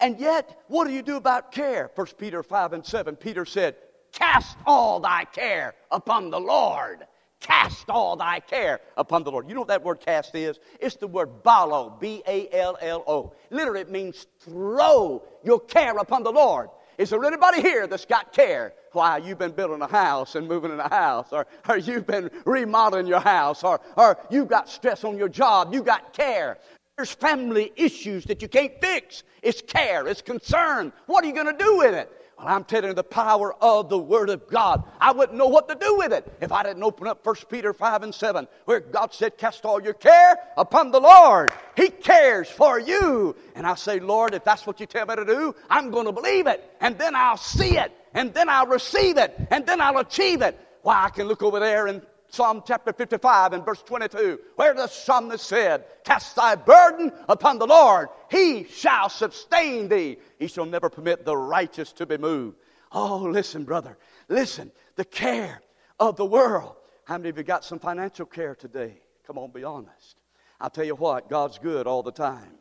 [0.00, 1.90] And yet, what do you do about care?
[1.94, 3.76] 1 Peter 5 and 7, Peter said,
[4.12, 7.06] Cast all thy care upon the Lord
[7.40, 9.48] Cast all thy care upon the Lord.
[9.48, 10.60] You know what that word cast is?
[10.78, 13.32] It's the word ballo, B A L L O.
[13.50, 16.68] Literally, it means throw your care upon the Lord.
[16.98, 18.74] Is there anybody here that's got care?
[18.92, 22.30] Why, you've been building a house and moving in a house, or, or you've been
[22.44, 26.58] remodeling your house, or, or you've got stress on your job, you've got care.
[26.98, 29.22] There's family issues that you can't fix.
[29.42, 30.92] It's care, it's concern.
[31.06, 32.12] What are you going to do with it?
[32.40, 34.82] Well, I'm telling you the power of the Word of God.
[34.98, 37.74] I wouldn't know what to do with it if I didn't open up 1 Peter
[37.74, 41.52] 5 and 7, where God said, Cast all your care upon the Lord.
[41.76, 43.36] He cares for you.
[43.54, 46.12] And I say, Lord, if that's what you tell me to do, I'm going to
[46.12, 46.64] believe it.
[46.80, 47.92] And then I'll see it.
[48.14, 49.36] And then I'll receive it.
[49.50, 50.58] And then I'll achieve it.
[50.80, 52.00] Why, I can look over there and
[52.32, 57.66] Psalm chapter 55 and verse 22, where the psalmist said, Cast thy burden upon the
[57.66, 60.18] Lord, he shall sustain thee.
[60.38, 62.56] He shall never permit the righteous to be moved.
[62.92, 65.60] Oh, listen, brother, listen, the care
[65.98, 66.76] of the world.
[67.04, 69.00] How many of you got some financial care today?
[69.26, 70.16] Come on, be honest.
[70.60, 72.54] I'll tell you what, God's good all the time.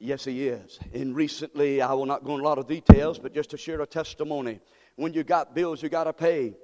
[0.00, 0.78] Yes, He is.
[0.92, 3.80] And recently, I will not go into a lot of details, but just to share
[3.80, 4.60] a testimony.
[4.96, 6.54] When you got bills you got to pay,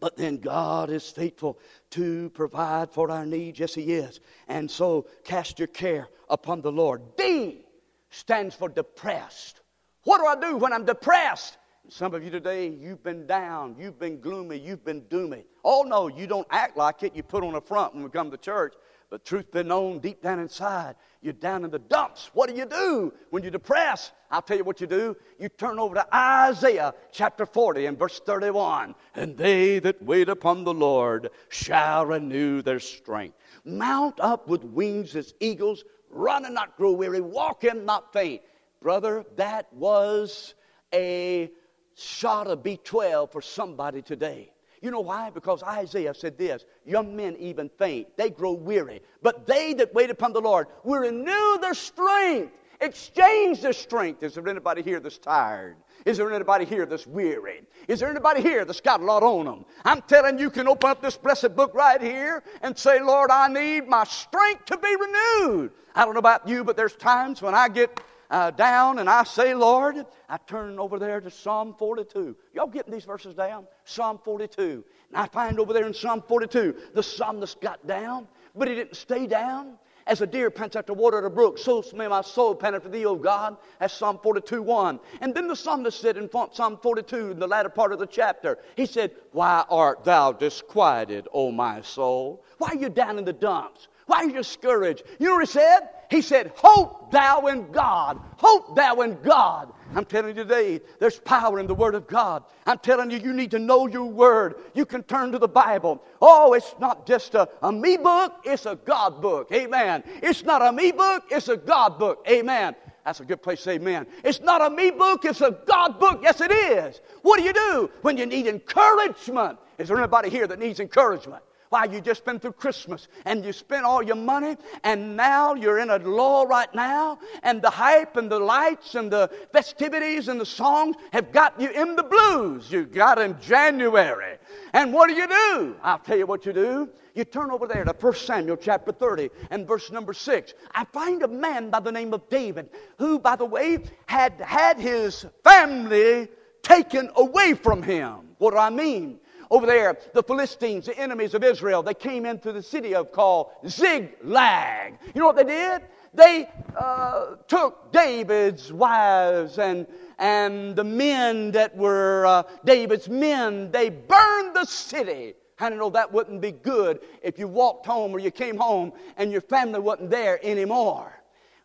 [0.00, 1.58] but then God is faithful
[1.90, 3.58] to provide for our needs.
[3.58, 4.20] Yes, He is.
[4.48, 7.16] And so cast your care upon the Lord.
[7.16, 7.64] D
[8.10, 9.60] stands for depressed.
[10.04, 11.58] What do I do when I'm depressed?
[11.88, 15.44] Some of you today, you've been down, you've been gloomy, you've been doomy.
[15.64, 17.14] Oh no, you don't act like it.
[17.14, 18.74] You put on a front when we come to church.
[19.08, 22.30] But truth be known, deep down inside, you're down in the dumps.
[22.34, 24.12] What do you do when you're depressed?
[24.30, 25.16] I'll tell you what you do.
[25.38, 28.96] You turn over to Isaiah chapter 40 and verse 31.
[29.14, 33.36] And they that wait upon the Lord shall renew their strength.
[33.64, 38.42] Mount up with wings as eagles, run and not grow weary, walk and not faint.
[38.82, 40.54] Brother, that was
[40.92, 41.50] a
[41.94, 44.50] shot of B12 for somebody today.
[44.86, 45.30] You know why?
[45.30, 49.02] Because Isaiah said this Young men even faint, they grow weary.
[49.20, 54.22] But they that wait upon the Lord will renew their strength, exchange their strength.
[54.22, 55.74] Is there anybody here that's tired?
[56.04, 57.62] Is there anybody here that's weary?
[57.88, 59.64] Is there anybody here that's got a lot on them?
[59.84, 63.32] I'm telling you, you can open up this blessed book right here and say, Lord,
[63.32, 65.72] I need my strength to be renewed.
[65.96, 69.24] I don't know about you, but there's times when I get uh, down and I
[69.24, 72.36] say, Lord, I turn over there to Psalm 42.
[72.54, 73.66] Y'all getting these verses down?
[73.84, 74.84] Psalm 42.
[75.08, 78.96] And I find over there in Psalm 42, the psalmist got down, but he didn't
[78.96, 79.78] stay down.
[80.08, 82.88] As a deer pants after water at a brook, so may my soul pant after
[82.88, 83.56] thee, O God.
[83.80, 85.00] That's Psalm 42 1.
[85.20, 88.58] And then the psalmist said in Psalm 42, in the latter part of the chapter,
[88.76, 92.44] he said, Why art thou disquieted, O my soul?
[92.58, 93.88] Why are you down in the dumps?
[94.06, 95.02] Why are you discouraged?
[95.18, 95.88] You know what he said?
[96.10, 98.20] He said, Hope thou in God.
[98.36, 99.72] Hope thou in God.
[99.94, 102.44] I'm telling you today, there's power in the Word of God.
[102.66, 104.56] I'm telling you, you need to know your Word.
[104.74, 106.02] You can turn to the Bible.
[106.20, 109.50] Oh, it's not just a, a me book, it's a God book.
[109.52, 110.02] Amen.
[110.22, 112.24] It's not a me book, it's a God book.
[112.28, 112.74] Amen.
[113.06, 114.08] That's a good place to say amen.
[114.24, 116.20] It's not a me book, it's a God book.
[116.24, 117.00] Yes, it is.
[117.22, 119.60] What do you do when you need encouragement?
[119.78, 121.44] Is there anybody here that needs encouragement?
[121.76, 125.78] Why, you just been through Christmas and you spent all your money, and now you're
[125.78, 130.40] in a lull right now, and the hype and the lights and the festivities and
[130.40, 132.72] the songs have got you in the blues.
[132.72, 134.38] You got in January.
[134.72, 135.76] And what do you do?
[135.82, 136.88] I'll tell you what you do.
[137.14, 140.54] You turn over there to 1 Samuel chapter 30 and verse number 6.
[140.74, 144.80] I find a man by the name of David who, by the way, had had
[144.80, 146.28] his family
[146.62, 148.30] taken away from him.
[148.38, 149.20] What do I mean?
[149.50, 153.50] Over there, the Philistines, the enemies of Israel, they came into the city of called
[153.66, 154.98] Ziklag.
[155.14, 155.82] You know what they did?
[156.14, 159.86] They uh, took David's wives and
[160.18, 163.70] and the men that were uh, David's men.
[163.70, 165.34] They burned the city.
[165.58, 169.32] I know that wouldn't be good if you walked home or you came home and
[169.32, 171.12] your family wasn't there anymore.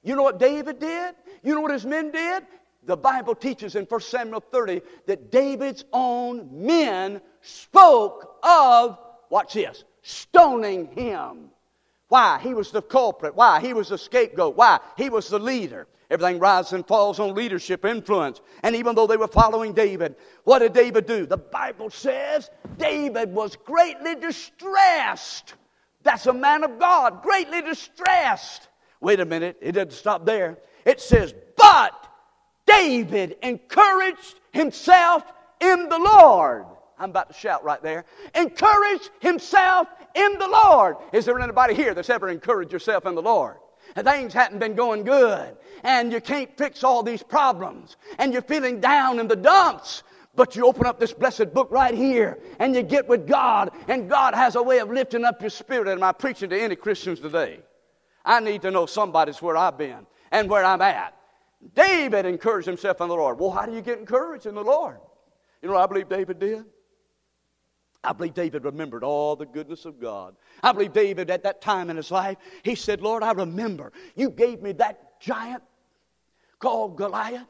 [0.04, 1.16] You know what David did?
[1.44, 2.44] You know what his men did?
[2.84, 8.98] The Bible teaches in 1 Samuel 30 that David's own men spoke of,
[9.30, 11.52] watch this, stoning him.
[12.08, 12.40] Why?
[12.42, 13.36] He was the culprit.
[13.36, 13.62] Why?
[13.62, 14.58] He was the scapegoat.
[14.58, 14.80] Why?
[14.98, 15.88] He was the leader.
[16.10, 18.42] Everything rises and falls on leadership influence.
[18.64, 21.26] And even though they were following David, what did David do?
[21.26, 25.54] The Bible says David was greatly distressed.
[26.04, 28.68] That's a man of God, greatly distressed.
[29.00, 30.58] Wait a minute, it doesn't stop there.
[30.84, 32.01] It says, but
[32.72, 35.24] David encouraged himself
[35.60, 36.66] in the Lord.
[36.98, 38.06] I'm about to shout right there.
[38.36, 40.98] Encourage himself in the Lord.
[41.12, 43.58] Is there anybody here that's ever encouraged yourself in the Lord?
[43.96, 48.42] And things hadn't been going good, and you can't fix all these problems, and you're
[48.44, 50.04] feeling down in the dumps.
[50.34, 54.10] But you open up this blessed book right here, and you get with God, and
[54.10, 55.90] God has a way of lifting up your spirit.
[55.90, 57.60] And I'm preaching to any Christians today.
[58.24, 61.16] I need to know somebody's where I've been and where I'm at.
[61.76, 63.40] David encouraged himself in the Lord.
[63.40, 65.00] Well, how do you get encouraged in the Lord?
[65.62, 66.66] You know I believe David did?
[68.04, 70.36] I believe David remembered all the goodness of God.
[70.64, 74.32] I believe David, at that time in his life, he said, Lord, I remember you
[74.32, 75.62] gave me that giant
[76.58, 77.48] called Goliath.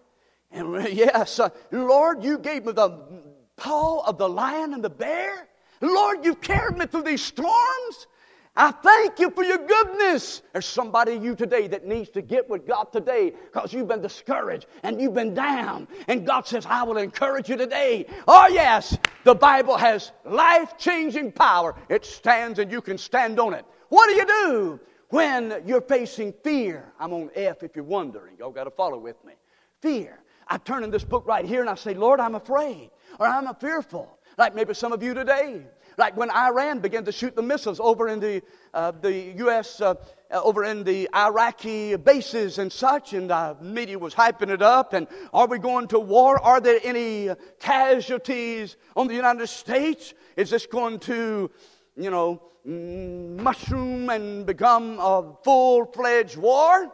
[0.51, 3.23] And yes, uh, Lord, you gave me the
[3.55, 5.47] paw of the lion and the bear.
[5.79, 8.07] Lord, you've carried me through these storms.
[8.55, 10.41] I thank you for your goodness.
[10.51, 14.65] There's somebody you today that needs to get with God today because you've been discouraged
[14.83, 15.87] and you've been down.
[16.09, 18.05] And God says, I will encourage you today.
[18.27, 21.75] Oh, yes, the Bible has life changing power.
[21.87, 23.65] It stands and you can stand on it.
[23.87, 26.91] What do you do when you're facing fear?
[26.99, 28.35] I'm on F if you're wondering.
[28.37, 29.33] Y'all got to follow with me.
[29.81, 30.19] Fear.
[30.49, 33.53] I turn in this book right here and I say, Lord, I'm afraid or I'm
[33.55, 34.17] fearful.
[34.37, 35.61] Like maybe some of you today.
[35.97, 38.41] Like when Iran began to shoot the missiles over in the,
[38.73, 39.95] uh, the U.S., uh,
[40.31, 44.93] uh, over in the Iraqi bases and such, and the media was hyping it up.
[44.93, 46.39] And are we going to war?
[46.41, 50.13] Are there any casualties on the United States?
[50.37, 51.51] Is this going to,
[51.97, 56.91] you know, mushroom and become a full fledged war?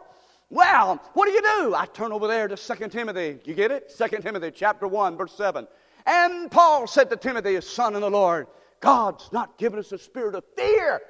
[0.50, 1.74] Well, what do you do?
[1.74, 3.38] I turn over there to 2 Timothy.
[3.44, 3.92] You get it?
[3.96, 5.68] 2 Timothy chapter 1, verse 7.
[6.06, 8.46] And Paul said to Timothy, his son in the Lord,
[8.80, 11.00] God's not given us a spirit of fear,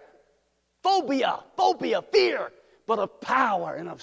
[0.82, 2.52] phobia, phobia, fear,
[2.86, 4.02] but of power and of,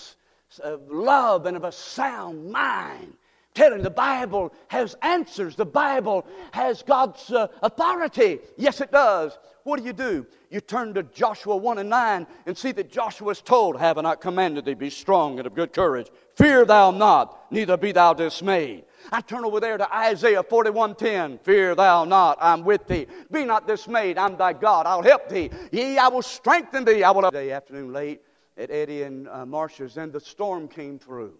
[0.63, 3.13] of love and of a sound mind.
[3.54, 5.56] Telling the Bible has answers.
[5.56, 8.39] The Bible has God's uh, authority.
[8.58, 9.38] Yes, it does.
[9.63, 10.28] What do you do?
[10.51, 14.01] You turn to Joshua 1 and 9 and see that Joshua is told, Have I
[14.01, 16.12] not commanded thee, be strong and of good courage?
[16.36, 18.84] Fear thou not, neither be thou dismayed.
[19.11, 21.39] I turn over there to Isaiah 41:10.
[21.41, 23.07] Fear thou not, I'm with thee.
[23.31, 24.85] Be not dismayed, I'm thy God.
[24.85, 25.49] I'll help thee.
[25.71, 27.03] Yea, I will strengthen thee.
[27.03, 27.29] I will.
[27.31, 28.21] Day afternoon late
[28.57, 31.33] at Eddie and uh, Marsha's, and the storm came through.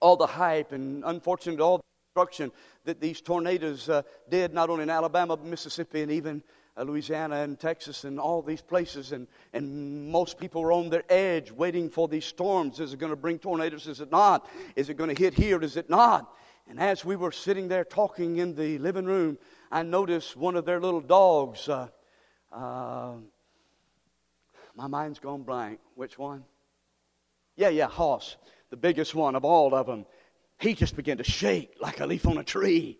[0.00, 2.52] All the hype and unfortunately all the destruction
[2.84, 6.42] that these tornadoes uh, did, not only in Alabama, but Mississippi, and even
[6.84, 9.12] Louisiana and Texas and all these places.
[9.12, 12.80] And, and most people are on their edge waiting for these storms.
[12.80, 13.86] Is it going to bring tornadoes?
[13.86, 14.48] Is it not?
[14.76, 15.60] Is it going to hit here?
[15.62, 16.32] Is it not?
[16.68, 19.38] And as we were sitting there talking in the living room,
[19.70, 21.68] I noticed one of their little dogs.
[21.68, 21.88] Uh,
[22.52, 23.14] uh,
[24.74, 25.80] my mind's gone blank.
[25.94, 26.44] Which one?
[27.56, 28.36] Yeah, yeah, Hoss,
[28.70, 30.06] the biggest one of all of them.
[30.60, 32.98] He just began to shake like a leaf on a tree.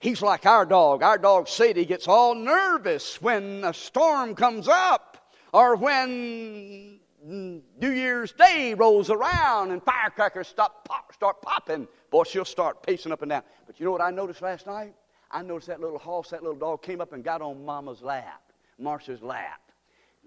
[0.00, 1.02] He's like our dog.
[1.02, 8.32] Our dog Sadie gets all nervous when a storm comes up or when New Year's
[8.32, 11.88] Day rolls around and firecrackers stop, pop, start popping.
[12.10, 13.42] Boy, she'll start pacing up and down.
[13.66, 14.94] But you know what I noticed last night?
[15.32, 18.40] I noticed that little Hoss, that little dog came up and got on Mama's lap,
[18.78, 19.60] Marcia's lap.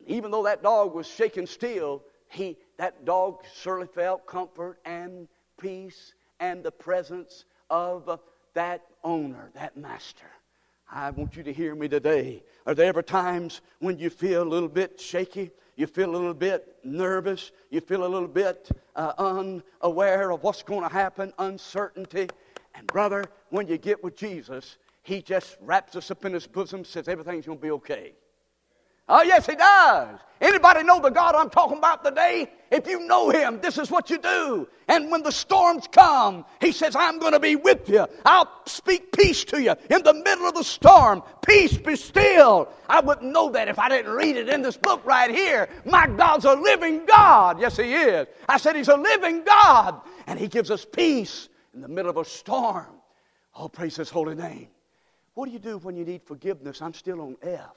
[0.06, 5.30] Even though that dog was shaking still, he, that dog surely felt comfort and
[5.60, 8.20] peace and the presence of
[8.54, 10.28] that owner, that master.
[10.92, 12.44] I want you to hear me today.
[12.66, 15.52] Are there ever times when you feel a little bit shaky?
[15.78, 17.52] You feel a little bit nervous?
[17.70, 21.32] You feel a little bit uh, unaware of what's going to happen?
[21.40, 22.28] Uncertainty?
[22.76, 26.84] And, brother, when you get with Jesus, He just wraps us up in His bosom,
[26.84, 28.14] says everything's going to be okay.
[29.14, 30.20] Oh, yes, he does.
[30.40, 32.50] Anybody know the God I'm talking about today?
[32.72, 34.70] If you know him, this is what you do.
[34.88, 38.08] And when the storms come, he says, I'm going to be with you.
[38.24, 41.24] I'll speak peace to you in the middle of the storm.
[41.46, 42.70] Peace be still.
[42.88, 45.68] I wouldn't know that if I didn't read it in this book right here.
[45.84, 47.60] My God's a living God.
[47.60, 48.28] Yes, he is.
[48.48, 50.00] I said he's a living God.
[50.26, 52.96] And he gives us peace in the middle of a storm.
[53.58, 54.70] Oh, praise his holy name.
[55.34, 56.82] What do you do when you need forgiveness?
[56.82, 57.76] I'm still on F.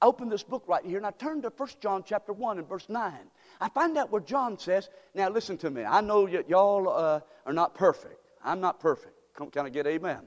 [0.00, 2.68] I open this book right here and I turn to 1 John chapter 1 and
[2.68, 3.12] verse 9.
[3.60, 5.84] I find out where John says, now listen to me.
[5.84, 8.26] I know that y'all uh, are not perfect.
[8.42, 9.14] I'm not perfect.
[9.34, 10.20] Come, Can I get amen?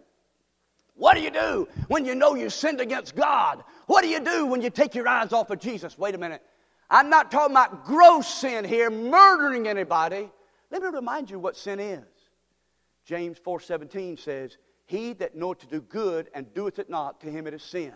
[0.96, 3.64] What do you do when you know you sinned against God?
[3.88, 5.98] What do you do when you take your eyes off of Jesus?
[5.98, 6.44] Wait a minute.
[6.90, 10.30] I'm not talking about gross sin here, murdering anybody.
[10.70, 12.04] Let me remind you what sin is.
[13.06, 17.48] James 4:17 says, "He that knoweth to do good and doeth it not, to him
[17.48, 17.96] it is sin."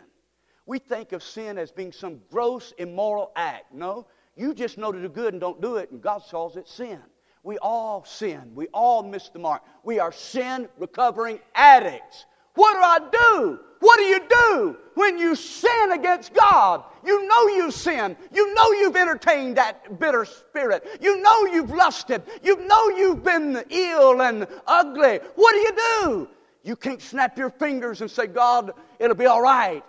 [0.67, 3.73] We think of sin as being some gross, immoral act.
[3.73, 4.05] No,
[4.35, 6.99] you just know to do good and don't do it, and God calls it sin.
[7.41, 8.51] We all sin.
[8.53, 9.63] We all miss the mark.
[9.83, 12.25] We are sin recovering addicts.
[12.55, 13.59] What do I do?
[13.79, 16.83] What do you do when you sin against God?
[17.05, 18.17] You know you sin.
[18.33, 20.99] You know you've entertained that bitter spirit.
[20.99, 22.23] You know you've lusted.
[22.43, 25.19] You know you've been ill and ugly.
[25.35, 26.29] What do you do?
[26.63, 29.83] You can't snap your fingers and say, God, it'll be all right.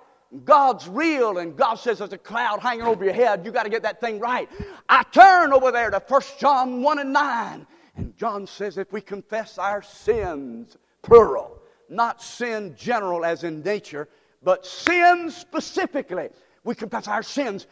[0.45, 3.45] God's real and God says there's a cloud hanging over your head.
[3.45, 4.49] You got to get that thing right.
[4.89, 7.66] I turn over there to 1 John 1 and 9.
[7.97, 11.59] And John says if we confess our sins, plural,
[11.89, 14.09] not sin general as in nature,
[14.43, 16.29] but sin specifically,
[16.62, 17.66] we confess our sins.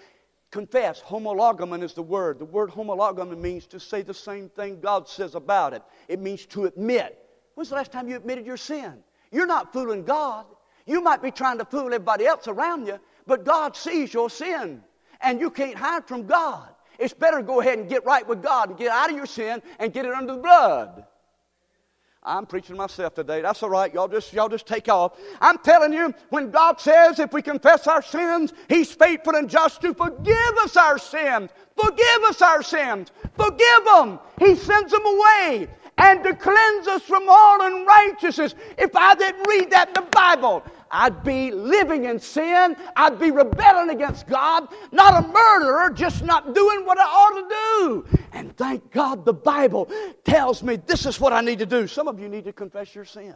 [0.50, 2.38] Confess, homologoumen is the word.
[2.38, 5.82] The word homologoumen means to say the same thing God says about it.
[6.08, 7.18] It means to admit.
[7.54, 8.94] When's the last time you admitted your sin?
[9.30, 10.46] You're not fooling God.
[10.86, 14.82] You might be trying to fool everybody else around you, but God sees your sin,
[15.20, 16.68] and you can't hide from God.
[16.98, 19.26] It's better to go ahead and get right with God and get out of your
[19.26, 21.04] sin and get it under the blood.
[22.22, 23.40] I'm preaching myself today.
[23.40, 23.92] That's all right.
[23.94, 25.16] Y'all just, y'all just take off.
[25.40, 29.80] I'm telling you, when God says if we confess our sins, He's faithful and just
[29.82, 31.50] to forgive us our sins.
[31.76, 33.12] Forgive us our sins.
[33.36, 34.18] Forgive them.
[34.40, 35.68] He sends them away
[35.98, 38.56] and to cleanse us from all unrighteousness.
[38.76, 42.76] If I didn't read that in the Bible, I'd be living in sin.
[42.96, 44.68] I'd be rebelling against God.
[44.92, 48.18] Not a murderer, just not doing what I ought to do.
[48.32, 49.90] And thank God the Bible
[50.24, 51.86] tells me this is what I need to do.
[51.86, 53.34] Some of you need to confess your sin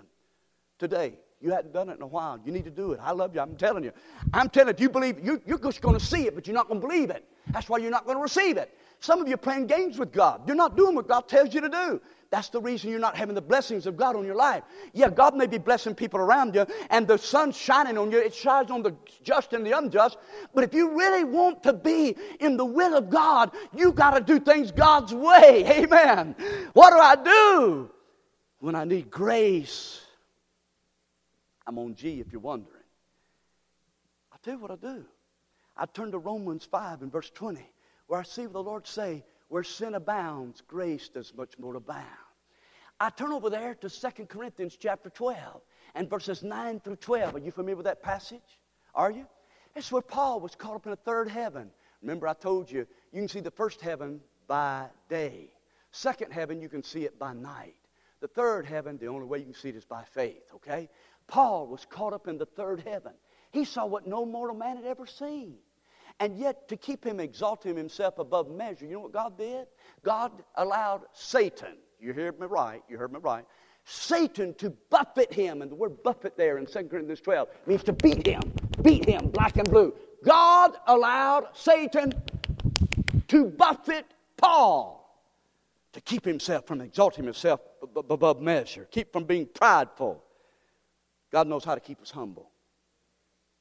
[0.78, 1.14] today.
[1.40, 2.38] You hadn't done it in a while.
[2.44, 3.00] You need to do it.
[3.02, 3.40] I love you.
[3.40, 3.92] I'm telling you.
[4.34, 6.68] I'm telling you, you believe, you, you're just going to see it, but you're not
[6.68, 7.24] going to believe it.
[7.48, 8.76] That's why you're not going to receive it.
[9.00, 10.42] Some of you are playing games with God.
[10.46, 12.02] You're not doing what God tells you to do.
[12.28, 14.62] That's the reason you're not having the blessings of God on your life.
[14.92, 18.18] Yeah, God may be blessing people around you, and the sun's shining on you.
[18.18, 20.18] It shines on the just and the unjust.
[20.54, 24.20] But if you really want to be in the will of God, you got to
[24.20, 25.64] do things God's way.
[25.84, 26.36] Amen.
[26.74, 27.90] What do I do
[28.58, 30.02] when I need grace?
[31.70, 32.82] I'm on G if you're wondering.
[34.32, 35.04] I'll tell you what I do.
[35.76, 37.64] I turn to Romans 5 and verse 20,
[38.08, 42.06] where I see the Lord say, where sin abounds, grace does much more abound.
[42.98, 45.62] I turn over there to 2 Corinthians chapter 12
[45.94, 47.36] and verses 9 through 12.
[47.36, 48.58] Are you familiar with that passage?
[48.92, 49.28] Are you?
[49.72, 51.70] That's where Paul was caught up in the third heaven.
[52.02, 55.50] Remember, I told you, you can see the first heaven by day.
[55.92, 57.76] Second heaven, you can see it by night.
[58.20, 60.90] The third heaven, the only way you can see it is by faith, okay?
[61.30, 63.12] Paul was caught up in the third heaven.
[63.52, 65.54] He saw what no mortal man had ever seen.
[66.18, 69.68] And yet, to keep him exalting himself above measure, you know what God did?
[70.02, 73.44] God allowed Satan, you heard me right, you heard me right,
[73.84, 75.62] Satan to buffet him.
[75.62, 78.42] And the word buffet there in 2 Corinthians 12 means to beat him,
[78.82, 79.94] beat him, black and blue.
[80.24, 82.12] God allowed Satan
[83.28, 84.04] to buffet
[84.36, 84.98] Paul
[85.92, 87.60] to keep himself from exalting himself
[87.96, 90.24] above measure, keep from being prideful.
[91.32, 92.50] God knows how to keep us humble.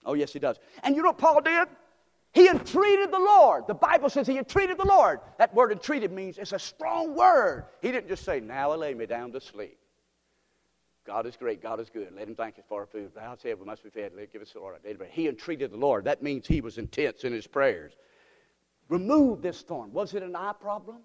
[0.06, 0.58] Oh, yes, He does.
[0.84, 1.68] And you know what Paul did?
[2.32, 3.66] He entreated the Lord.
[3.68, 5.20] The Bible says he entreated the Lord.
[5.40, 7.66] That word entreated means it's a strong word.
[7.82, 9.80] He didn't just say, Now I lay me down to sleep.
[11.08, 11.64] God is great.
[11.64, 12.14] God is good.
[12.16, 13.12] Let him thank us for our food.
[13.16, 14.12] Thou said we must be fed.
[14.16, 15.10] Let give us the Lord our daily bread.
[15.12, 16.06] He entreated the Lord.
[16.06, 17.94] That means he was intense in his prayers.
[18.90, 19.92] Remove this thorn.
[19.92, 20.98] Was it an eye problem?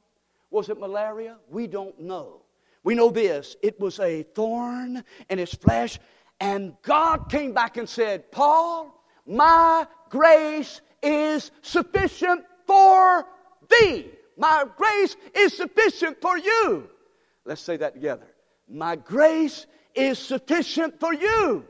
[0.50, 1.38] Was it malaria?
[1.48, 2.42] We don't know.
[2.82, 3.56] We know this.
[3.62, 5.98] It was a thorn in his flesh.
[6.40, 13.24] And God came back and said, Paul, my grace is sufficient for
[13.68, 14.06] thee.
[14.36, 16.88] My grace is sufficient for you.
[17.44, 18.26] Let's say that together.
[18.68, 21.64] My grace is sufficient for you.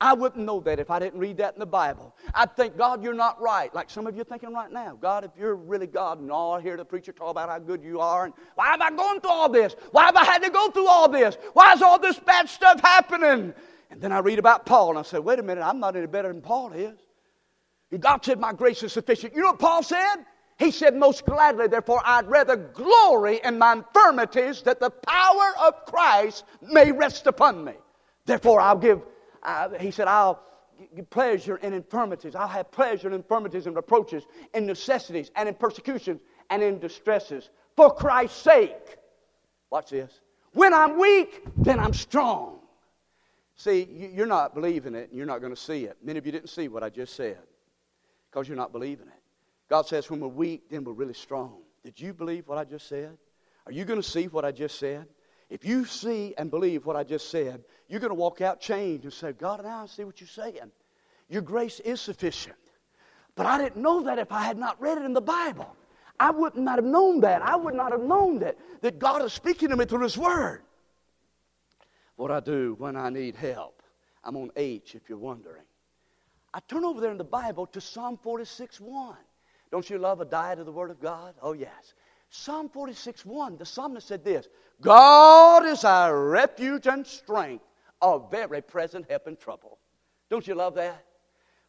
[0.00, 2.14] I wouldn't know that if I didn't read that in the Bible.
[2.32, 3.74] I'd think, God, you're not right.
[3.74, 4.96] Like some of you are thinking right now.
[5.00, 7.82] God, if you're really God and all, I hear the preacher talk about how good
[7.82, 9.74] you are, and why am I going through all this?
[9.90, 11.36] Why have I had to go through all this?
[11.52, 13.54] Why is all this bad stuff happening?
[13.90, 16.06] And then I read about Paul, and I say, wait a minute, I'm not any
[16.06, 16.98] better than Paul is.
[17.96, 19.34] God said, My grace is sufficient.
[19.34, 20.16] You know what Paul said?
[20.58, 25.86] He said, Most gladly, therefore, I'd rather glory in my infirmities that the power of
[25.86, 27.72] Christ may rest upon me.
[28.26, 29.00] Therefore, I'll give,
[29.42, 30.42] uh, he said, I'll
[30.94, 32.34] give pleasure in infirmities.
[32.34, 36.20] I'll have pleasure in infirmities and reproaches, in necessities, and in persecutions,
[36.50, 38.98] and in distresses, for Christ's sake.
[39.70, 40.20] Watch this.
[40.52, 42.57] When I'm weak, then I'm strong.
[43.58, 45.96] See, you're not believing it, and you're not going to see it.
[46.00, 47.40] Many of you didn't see what I just said
[48.30, 49.20] because you're not believing it.
[49.68, 51.56] God says, When we're weak, then we're really strong.
[51.84, 53.18] Did you believe what I just said?
[53.66, 55.06] Are you going to see what I just said?
[55.50, 59.04] If you see and believe what I just said, you're going to walk out changed
[59.04, 60.70] and say, God, now I see what you're saying.
[61.28, 62.56] Your grace is sufficient.
[63.34, 65.74] But I didn't know that if I had not read it in the Bible.
[66.20, 67.42] I would not have known that.
[67.42, 70.62] I would not have known that, that God is speaking to me through His Word.
[72.18, 73.80] What I do when I need help.
[74.24, 75.62] I'm on H if you're wondering.
[76.52, 79.16] I turn over there in the Bible to Psalm 46 1.
[79.70, 81.36] Don't you love a diet of the Word of God?
[81.40, 81.94] Oh, yes.
[82.28, 84.48] Psalm 46 1, the psalmist said this
[84.80, 87.64] God is our refuge and strength,
[88.02, 89.78] a very present help in trouble.
[90.28, 91.04] Don't you love that?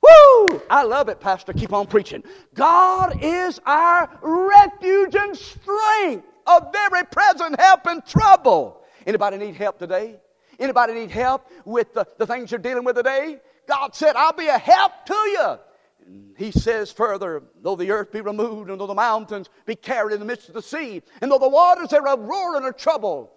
[0.01, 0.61] Woo!
[0.67, 1.53] I love it, Pastor.
[1.53, 2.23] Keep on preaching.
[2.55, 8.81] God is our refuge and strength, a very present help in trouble.
[9.05, 10.19] Anybody need help today?
[10.59, 13.39] Anybody need help with the, the things you're dealing with today?
[13.67, 15.59] God said, I'll be a help to you.
[16.37, 20.19] He says further, though the earth be removed, and though the mountains be carried in
[20.19, 23.29] the midst of the sea, and though the waters thereof roar and are troubled.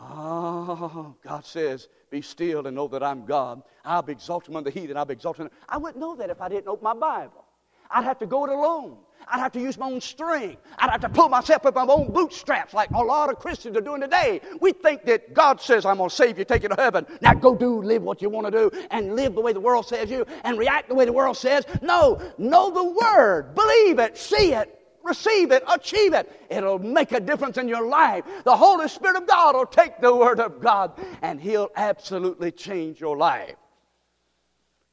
[0.00, 3.62] Oh, God says, Be still and know that I'm God.
[3.84, 4.96] I'll be exalted among the heathen.
[4.96, 5.50] I'll be exalted.
[5.68, 7.44] I wouldn't know that if I didn't open my Bible.
[7.90, 8.98] I'd have to go it alone.
[9.26, 10.62] I'd have to use my own strength.
[10.78, 13.82] I'd have to pull myself up my own bootstraps like a lot of Christians are
[13.82, 14.40] doing today.
[14.60, 17.06] We think that God says, I'm going to save you, take you to heaven.
[17.20, 19.86] Now go do, live what you want to do, and live the way the world
[19.86, 21.64] says you, and react the way the world says.
[21.82, 23.54] No, know the Word.
[23.54, 26.30] Believe it, see it, receive it, achieve it.
[26.50, 28.24] It'll make a difference in your life.
[28.44, 30.92] The Holy Spirit of God will take the Word of God,
[31.22, 33.56] and He'll absolutely change your life.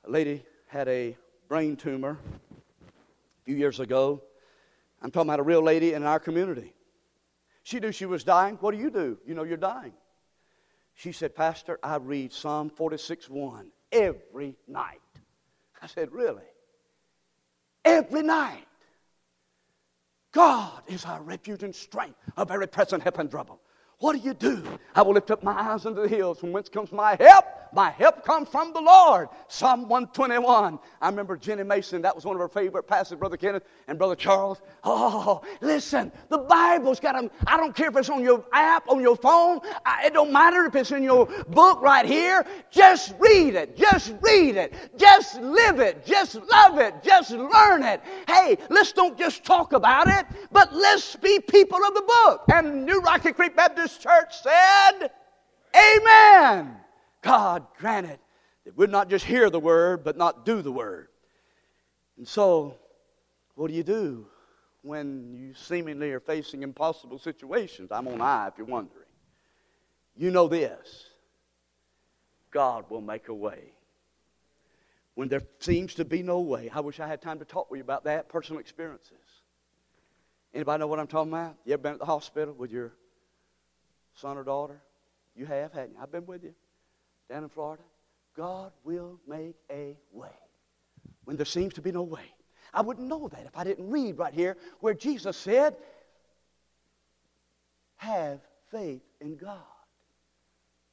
[0.06, 1.18] A lady had a
[1.48, 2.20] brain tumor
[3.46, 4.22] few years ago.
[5.02, 6.74] I'm talking about a real lady in our community.
[7.64, 8.58] She knew she was dying.
[8.60, 9.18] What do you do?
[9.26, 9.94] You know you're dying.
[10.96, 15.00] She said, Pastor, I read Psalm 46 1 every night.
[15.82, 16.44] I said, Really?
[17.84, 18.66] Every night.
[20.32, 23.62] God is our refuge and strength, a very present help in trouble.
[24.00, 24.62] What do you do?
[24.94, 27.46] I will lift up my eyes unto the hills, from whence comes my help.
[27.76, 29.28] My help comes from the Lord.
[29.50, 30.80] Psalm 121.
[31.02, 34.16] I remember Jenny Mason, that was one of her favorite passages, Brother Kenneth and Brother
[34.16, 34.62] Charles.
[34.86, 37.30] Oh, listen, the Bible's got them.
[37.46, 39.60] I don't care if it's on your app, on your phone.
[39.86, 42.46] I, it don't matter if it's in your book right here.
[42.72, 43.76] Just read it.
[43.76, 44.74] Just read it.
[44.98, 46.06] Just live it.
[46.06, 46.94] Just love it.
[47.04, 48.02] Just learn it.
[48.28, 52.44] Hey, let's don't just talk about it, but let's be people of the book.
[52.54, 55.10] And New Rocky Creek Baptist Church said,
[55.76, 56.78] Amen.
[57.22, 58.20] God granted
[58.66, 61.08] that we'd not just hear the word, but not do the word.
[62.18, 62.78] And so,
[63.56, 64.28] what do you do
[64.82, 67.92] when you seemingly are facing impossible situations?
[67.92, 69.06] I'm on I if you're wondering.
[70.16, 71.08] You know this
[72.52, 73.74] God will make a way.
[75.16, 77.80] When there seems to be no way, I wish I had time to talk with
[77.80, 79.14] you about that, personal experiences.
[80.54, 81.56] Anybody know what I'm talking about?
[81.66, 82.94] You ever been at the hospital with your
[84.16, 84.82] son or daughter?
[85.36, 85.98] You have, hadn't you?
[86.02, 86.54] I've been with you
[87.30, 87.84] down in Florida,
[88.36, 90.30] God will make a way
[91.24, 92.34] when there seems to be no way.
[92.74, 95.76] I wouldn't know that if I didn't read right here where Jesus said,
[97.98, 99.60] Have faith in God.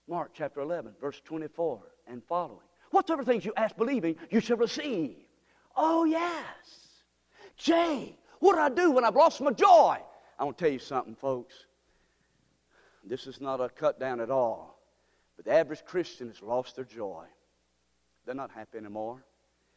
[0.09, 2.59] Mark chapter 11, verse 24 and following.
[2.91, 5.17] Whatsoever things you ask believing, you shall receive.
[5.77, 6.33] Oh, yes.
[7.57, 9.97] Jay, what do I do when I've lost my joy?
[10.39, 11.55] I want to tell you something, folks.
[13.05, 14.79] This is not a cut down at all.
[15.37, 17.25] But the average Christian has lost their joy.
[18.25, 19.25] They're not happy anymore.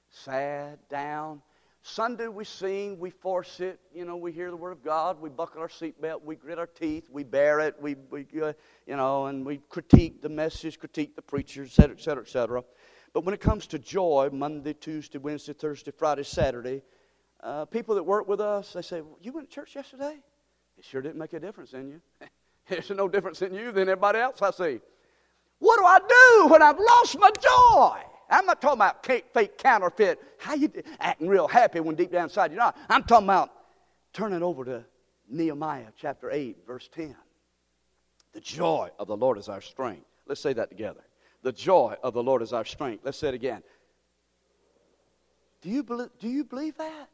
[0.09, 1.41] Sad, down.
[1.81, 3.79] Sunday we sing, we force it.
[3.93, 6.65] You know, we hear the Word of God, we buckle our seatbelt, we grit our
[6.65, 8.53] teeth, we bear it, we, we uh,
[8.87, 12.29] you know, and we critique the message, critique the preacher, et cetera, et cetera, et
[12.29, 12.63] cetera.
[13.13, 16.81] But when it comes to joy, Monday, Tuesday, Wednesday, Thursday, Friday, Saturday,
[17.41, 20.17] uh, people that work with us, they say, well, You went to church yesterday?
[20.77, 22.01] It sure didn't make a difference in you.
[22.69, 24.79] There's no difference in you than everybody else I see.
[25.59, 28.01] What do I do when I've lost my joy?
[28.29, 32.51] I'm not talking about fake counterfeit, how you acting real happy when deep down inside
[32.51, 32.75] you're not.
[32.89, 33.51] I'm talking about
[34.13, 34.85] turning over to
[35.29, 37.15] Nehemiah chapter 8, verse 10.
[38.33, 40.05] The joy of the Lord is our strength.
[40.27, 41.01] Let's say that together.
[41.43, 43.05] The joy of the Lord is our strength.
[43.05, 43.61] Let's say it again.
[45.61, 47.09] Do you believe, do you believe that?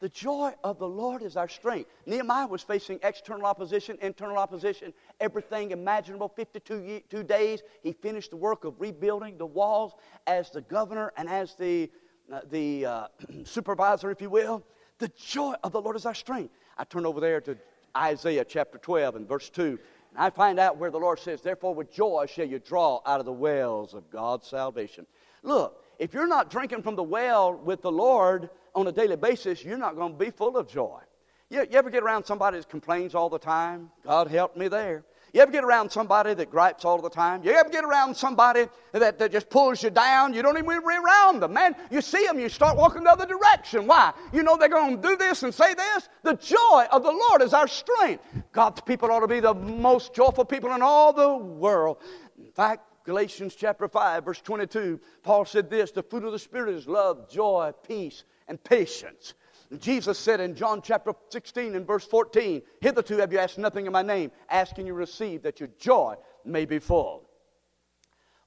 [0.00, 1.90] The joy of the Lord is our strength.
[2.06, 6.28] Nehemiah was facing external opposition, internal opposition, everything imaginable.
[6.28, 9.92] 52 two days, he finished the work of rebuilding the walls
[10.26, 11.90] as the governor and as the,
[12.32, 13.06] uh, the uh,
[13.44, 14.64] supervisor, if you will.
[14.98, 16.54] The joy of the Lord is our strength.
[16.78, 17.58] I turn over there to
[17.94, 19.62] Isaiah chapter 12 and verse 2.
[19.62, 19.78] And
[20.16, 23.26] I find out where the Lord says, Therefore, with joy shall you draw out of
[23.26, 25.06] the wells of God's salvation.
[25.42, 29.64] Look, if you're not drinking from the well with the Lord, on a daily basis,
[29.64, 31.00] you're not going to be full of joy.
[31.48, 33.90] You, you ever get around somebody that complains all the time?
[34.04, 35.04] God help me there.
[35.32, 37.44] You ever get around somebody that gripes all the time?
[37.44, 40.34] You ever get around somebody that, that just pulls you down?
[40.34, 41.76] You don't even be around them, man.
[41.90, 43.86] You see them, you start walking the other direction.
[43.86, 44.12] Why?
[44.32, 46.08] You know they're going to do this and say this.
[46.24, 48.24] The joy of the Lord is our strength.
[48.52, 51.98] God's people ought to be the most joyful people in all the world.
[52.38, 56.74] In fact, Galatians chapter 5, verse 22, Paul said this The fruit of the Spirit
[56.74, 59.32] is love, joy, peace, and patience.
[59.78, 63.92] Jesus said in John chapter 16 and verse 14, Hitherto have you asked nothing in
[63.92, 67.30] my name, asking you receive that your joy may be full.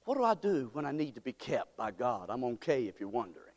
[0.04, 2.30] What do I do when I need to be kept by God?
[2.30, 3.54] I'm K if you're wondering.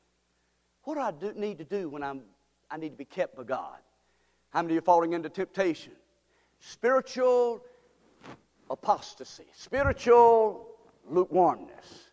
[0.83, 2.21] What do I do, need to do when I'm,
[2.71, 3.77] I need to be kept by God?
[4.49, 5.91] How many are falling into temptation?
[6.59, 7.63] spiritual
[8.69, 10.67] apostasy, spiritual
[11.09, 12.11] lukewarmness.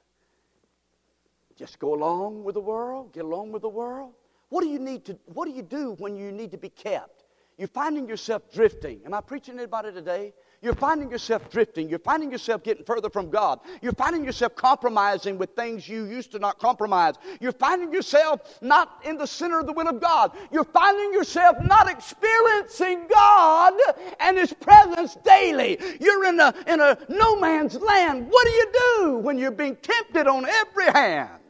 [1.57, 4.12] Just go along with the world, get along with the world.
[4.49, 7.24] What do you need to what do you do when you need to be kept?
[7.57, 9.01] You're finding yourself drifting.
[9.07, 10.32] Am I preaching anybody today?
[10.61, 11.88] You're finding yourself drifting.
[11.88, 13.61] You're finding yourself getting further from God.
[13.82, 17.14] You're finding yourself compromising with things you used to not compromise.
[17.40, 20.32] You're finding yourself not in the center of the will of God.
[20.51, 23.74] You're finding yourself not experiencing God
[24.18, 25.78] and His presence daily.
[26.01, 28.26] You're in a, in a no man's land.
[28.28, 31.42] What do you do when you're being tempted on every hand?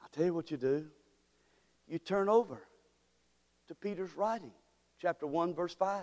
[0.00, 0.86] I'll tell you what you do.
[1.92, 2.58] You turn over
[3.68, 4.52] to Peter's writing,
[4.98, 6.02] chapter 1, verse 5.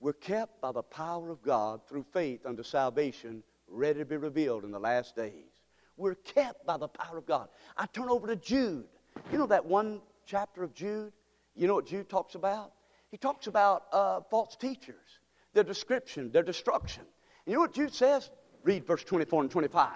[0.00, 4.64] We're kept by the power of God through faith unto salvation, ready to be revealed
[4.64, 5.52] in the last days.
[5.96, 7.48] We're kept by the power of God.
[7.76, 8.86] I turn over to Jude.
[9.30, 11.12] You know that one chapter of Jude?
[11.54, 12.72] You know what Jude talks about?
[13.12, 15.20] He talks about uh, false teachers,
[15.54, 17.04] their description, their destruction.
[17.46, 18.28] You know what Jude says?
[18.64, 19.90] Read verse 24 and 25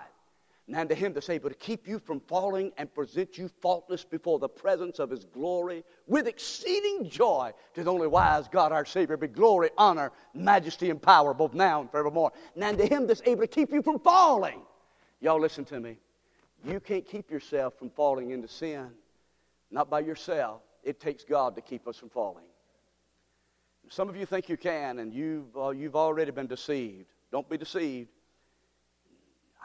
[0.68, 4.38] and to him that's able to keep you from falling and present you faultless before
[4.38, 9.16] the presence of his glory with exceeding joy to the only wise God our Savior
[9.16, 12.32] be glory, honor, majesty, and power both now and forevermore.
[12.56, 14.62] And to him that's able to keep you from falling.
[15.20, 15.96] Y'all listen to me.
[16.64, 18.90] You can't keep yourself from falling into sin,
[19.70, 20.62] not by yourself.
[20.84, 22.44] It takes God to keep us from falling.
[23.88, 27.06] Some of you think you can, and you've, uh, you've already been deceived.
[27.32, 28.08] Don't be deceived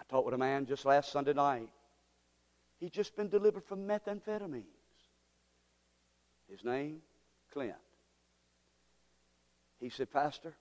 [0.09, 1.69] talked with a man just last Sunday night.
[2.79, 4.63] He'd just been delivered from methamphetamines.
[6.49, 7.01] His name,
[7.51, 7.73] Clint.
[9.79, 10.53] He said, Pastor,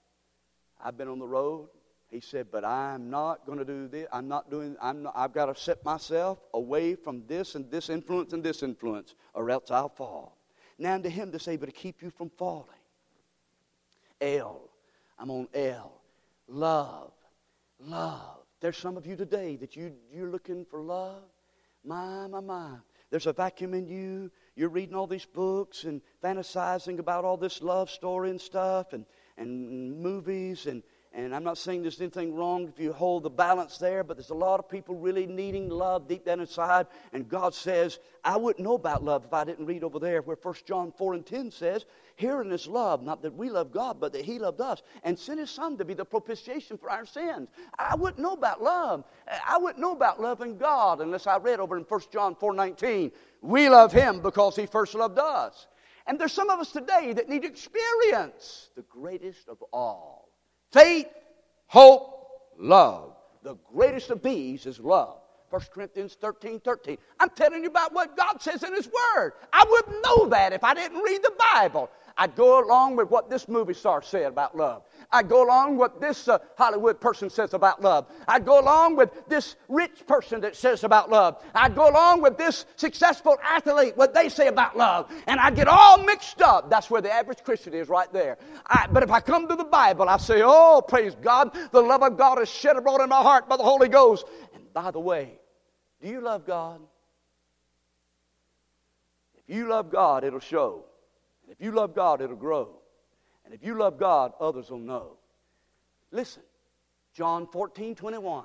[0.82, 1.68] I've been on the road.
[2.10, 4.06] He said, but I'm not going to do this.
[4.12, 7.90] I'm not doing, I'm not, I've got to set myself away from this and this
[7.90, 10.38] influence and this influence, or else I'll fall.
[10.78, 12.66] Now to him that's able to keep you from falling.
[14.20, 14.70] L.
[15.18, 16.00] I'm on L.
[16.48, 17.12] Love.
[17.80, 18.45] Love.
[18.60, 21.22] There's some of you today that you, you're looking for love.
[21.84, 22.70] My, my, my.
[23.10, 24.30] There's a vacuum in you.
[24.56, 29.04] You're reading all these books and fantasizing about all this love story and stuff and,
[29.36, 30.82] and movies and,
[31.12, 34.30] and I'm not saying there's anything wrong if you hold the balance there, but there's
[34.30, 36.86] a lot of people really needing love deep down inside.
[37.14, 40.36] And God says, I wouldn't know about love if I didn't read over there where
[40.40, 41.86] 1 John 4 and 10 says,
[42.16, 45.40] Herein is love, not that we love God, but that He loved us and sent
[45.40, 47.48] His Son to be the propitiation for our sins.
[47.78, 49.04] I wouldn't know about love.
[49.48, 53.10] I wouldn't know about loving God unless I read over in 1 John 4 19,
[53.40, 55.66] We love Him because He first loved us.
[56.06, 60.25] And there's some of us today that need experience the greatest of all
[60.76, 61.08] faith,
[61.66, 63.14] hope, love.
[63.42, 65.18] The greatest of these is love.
[65.50, 66.98] 1 Corinthians 13 13.
[67.20, 69.32] I'm telling you about what God says in His Word.
[69.52, 71.88] I wouldn't know that if I didn't read the Bible.
[72.18, 74.84] I'd go along with what this movie star said about love.
[75.12, 78.06] I'd go along with this uh, Hollywood person says about love.
[78.26, 81.42] I'd go along with this rich person that says about love.
[81.54, 85.12] I'd go along with this successful athlete, what they say about love.
[85.26, 86.70] And I'd get all mixed up.
[86.70, 88.38] That's where the average Christian is right there.
[88.66, 92.02] I, but if I come to the Bible, I say, oh, praise God, the love
[92.02, 94.24] of God is shed abroad in my heart by the Holy Ghost.
[94.54, 95.38] And by the way,
[96.00, 96.80] do you love God?
[99.34, 100.86] If you love God, it'll show.
[101.46, 102.80] And if you love God, it'll grow.
[103.44, 105.18] And if you love God, others will know.
[106.10, 106.42] Listen,
[107.14, 108.44] John 14, 21.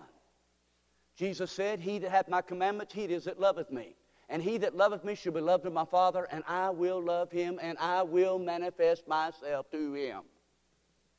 [1.15, 3.95] Jesus said, He that hath my commandments, he it is that loveth me.
[4.29, 7.31] And he that loveth me shall be loved of my Father, and I will love
[7.31, 10.21] him, and I will manifest myself to him.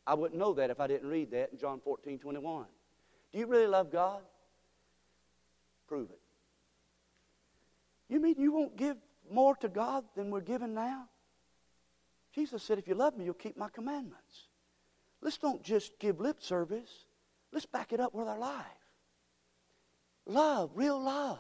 [0.06, 2.64] I wouldn't know that if I didn't read that in John 14, 21.
[3.32, 4.22] Do you really love God?
[5.86, 6.18] Prove it.
[8.08, 8.96] You mean you won't give
[9.30, 11.04] more to God than we're given now?
[12.34, 14.48] Jesus said, If you love me, you'll keep my commandments.
[15.20, 17.06] Let's don't just give lip service,
[17.52, 18.66] let's back it up with our life.
[20.26, 21.38] Love, real love.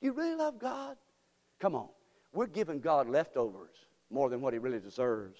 [0.00, 0.96] Do you really love God?
[1.58, 1.88] Come on.
[2.32, 3.74] We're giving God leftovers
[4.10, 5.38] more than what he really deserves.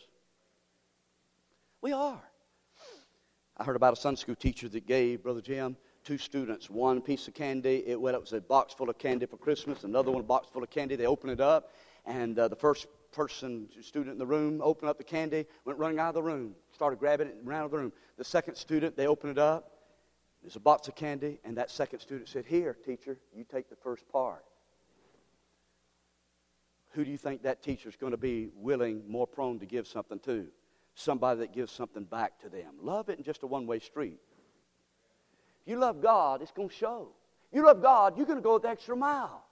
[1.83, 2.21] We are.
[3.57, 7.29] I heard about a Sunday school teacher that gave Brother Jim two students one piece
[7.29, 7.85] of candy.
[7.87, 10.49] It, well, it was a box full of candy for Christmas, another one a box
[10.53, 10.97] full of candy.
[10.97, 11.71] They opened it up,
[12.07, 15.99] and uh, the first person, student in the room, opened up the candy, went running
[15.99, 17.93] out of the room, started grabbing it and ran out of the room.
[18.17, 19.73] The second student, they opened it up.
[20.43, 23.77] There's a box of candy, and that second student said, Here, teacher, you take the
[23.77, 24.45] first part.
[26.93, 29.87] Who do you think that teacher is going to be willing, more prone to give
[29.87, 30.49] something to?
[30.95, 32.75] Somebody that gives something back to them.
[32.83, 34.19] Love isn't just a one way street.
[35.63, 37.13] If you love God, it's going to show.
[37.53, 39.45] You love God, you're going to go the extra mile.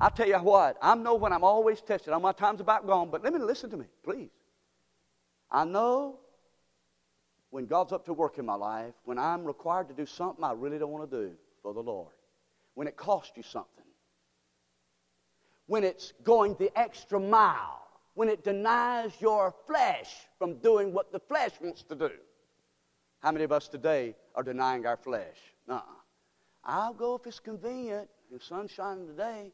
[0.00, 2.10] I tell you what, I know when I'm always tested.
[2.10, 4.30] Know my time's about gone, but let me listen to me, please.
[5.50, 6.18] I know
[7.50, 10.52] when God's up to work in my life, when I'm required to do something I
[10.52, 11.32] really don't want to do
[11.62, 12.12] for the Lord,
[12.74, 13.84] when it costs you something,
[15.66, 17.82] when it's going the extra mile,
[18.14, 22.10] when it denies your flesh from doing what the flesh wants to do.
[23.20, 25.38] How many of us today are denying our flesh?
[25.68, 25.80] uh
[26.64, 29.52] I'll go if it's convenient, if sun's shining today,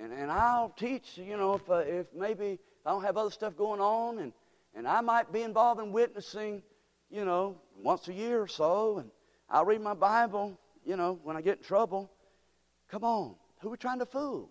[0.00, 3.30] and, and I'll teach, you know, if, uh, if maybe if I don't have other
[3.30, 4.32] stuff going on, and,
[4.74, 6.62] and I might be involved in witnessing,
[7.10, 9.10] you know, once a year or so, and
[9.48, 12.10] I'll read my Bible, you know, when I get in trouble.
[12.90, 14.50] Come on, who are we trying to fool?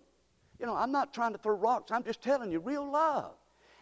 [0.58, 1.90] You know, I'm not trying to throw rocks.
[1.90, 3.32] I'm just telling you real love.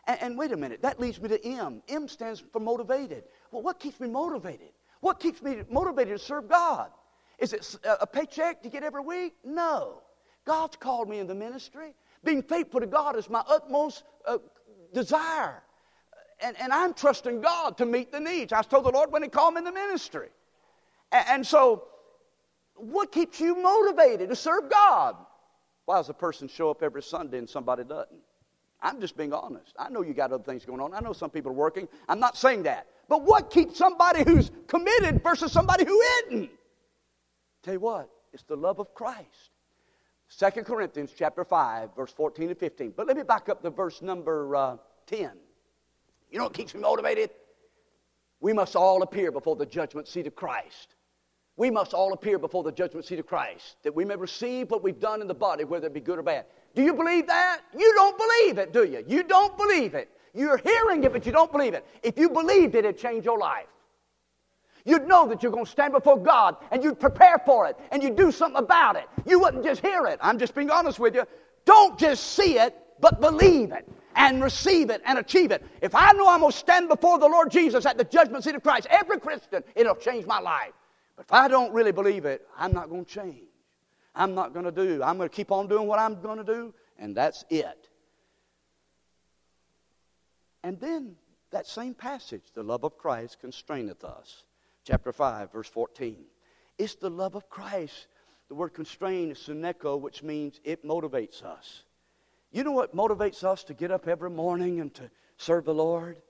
[0.06, 1.82] And, and, wait a minute, that leads me to M.
[1.88, 3.24] M stands for motivated.
[3.50, 4.70] Well, what keeps me motivated?
[5.00, 6.90] What keeps me motivated to serve God?
[7.38, 9.34] Is it a paycheck to get every week?
[9.44, 10.02] No.
[10.44, 11.94] God's called me in the ministry.
[12.22, 14.38] Being faithful to God is my utmost uh,
[14.92, 15.62] desire.
[16.42, 18.52] And, and I'm trusting God to meet the needs.
[18.52, 20.28] I told the Lord when He called me in the ministry.
[21.12, 21.84] And, and so,
[22.76, 25.16] what keeps you motivated to serve God?
[25.84, 28.20] Why does a person show up every Sunday and somebody doesn't?
[28.80, 29.72] I'm just being honest.
[29.78, 30.92] I know you got other things going on.
[30.92, 31.88] I know some people are working.
[32.08, 32.86] I'm not saying that.
[33.08, 36.50] But what keeps somebody who's committed versus somebody who isn't?
[37.62, 39.50] Tell you what, it's the love of Christ.
[40.38, 42.94] 2 Corinthians chapter 5, verse 14 and 15.
[42.96, 44.76] But let me back up to verse number uh,
[45.06, 45.30] 10.
[46.30, 47.30] You know what keeps me motivated?
[48.40, 50.96] We must all appear before the judgment seat of Christ.
[51.56, 54.82] We must all appear before the judgment seat of Christ, that we may receive what
[54.82, 56.46] we've done in the body, whether it be good or bad.
[56.74, 57.60] Do you believe that?
[57.76, 59.04] You don't believe it, do you?
[59.06, 60.10] You don't believe it.
[60.34, 61.86] You're hearing it, but you don't believe it.
[62.02, 63.66] If you believed it, it'd change your life.
[64.84, 68.02] You'd know that you're going to stand before God and you'd prepare for it and
[68.02, 69.06] you'd do something about it.
[69.26, 70.18] You wouldn't just hear it.
[70.20, 71.24] I'm just being honest with you.
[71.64, 75.64] Don't just see it, but believe it and receive it and achieve it.
[75.80, 78.54] If I know I'm going to stand before the Lord Jesus at the judgment seat
[78.54, 80.72] of Christ, every Christian, it'll change my life.
[81.16, 83.48] But if I don't really believe it, I'm not going to change.
[84.14, 85.02] I'm not going to do.
[85.02, 87.88] I'm going to keep on doing what I'm going to do, and that's it.
[90.62, 91.16] And then
[91.50, 94.44] that same passage, the love of Christ constraineth us.
[94.84, 96.16] Chapter 5, verse 14.
[96.78, 98.06] It's the love of Christ.
[98.48, 101.84] The word constrain is synecho, which means it motivates us.
[102.52, 106.20] You know what motivates us to get up every morning and to serve the Lord?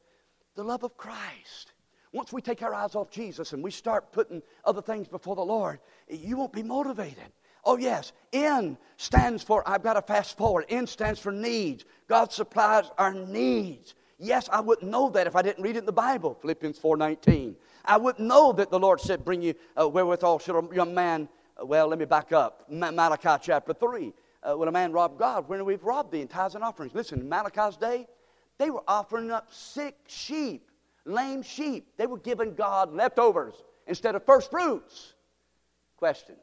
[0.54, 1.72] The love of Christ.
[2.12, 5.44] Once we take our eyes off Jesus and we start putting other things before the
[5.44, 7.32] Lord, you won't be motivated.
[7.64, 8.12] Oh, yes.
[8.32, 10.66] N stands for, I've got to fast forward.
[10.68, 11.84] N stands for needs.
[12.08, 13.94] God supplies our needs.
[14.24, 17.56] Yes, I wouldn't know that if I didn't read it in the Bible, Philippians 4.19.
[17.84, 21.28] I wouldn't know that the Lord said, bring you uh, wherewithal should a young man,
[21.60, 22.64] uh, well, let me back up.
[22.70, 24.14] Malachi chapter 3.
[24.42, 26.94] Uh, when a man robbed God, when we've robbed thee in tithes and offerings.
[26.94, 28.06] Listen, in Malachi's day,
[28.56, 30.70] they were offering up sick sheep,
[31.04, 31.88] lame sheep.
[31.98, 33.54] They were giving God leftovers
[33.86, 35.12] instead of first fruits.
[35.98, 36.36] Question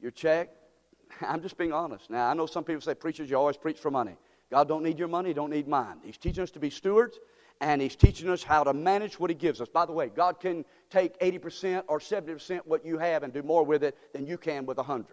[0.00, 0.50] Your check?
[1.22, 2.10] I'm just being honest.
[2.10, 4.16] Now, I know some people say, preachers, you always preach for money.
[4.52, 5.96] God don't need your money, don't need mine.
[6.04, 7.18] He's teaching us to be stewards,
[7.62, 9.68] and He's teaching us how to manage what He gives us.
[9.70, 13.64] By the way, God can take 80% or 70% what you have and do more
[13.64, 15.06] with it than you can with 100.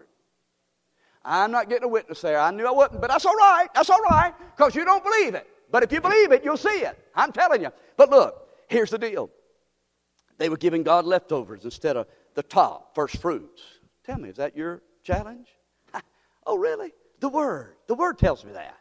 [1.24, 2.38] I'm not getting a witness there.
[2.38, 3.68] I knew I wouldn't, but that's all right.
[3.74, 5.48] That's all right, because you don't believe it.
[5.70, 6.98] But if you believe it, you'll see it.
[7.14, 7.70] I'm telling you.
[7.96, 9.30] But look, here's the deal.
[10.36, 13.62] They were giving God leftovers instead of the top, first fruits.
[14.04, 15.48] Tell me, is that your challenge?
[16.46, 16.92] oh, really?
[17.20, 17.76] The Word.
[17.86, 18.76] The Word tells me that.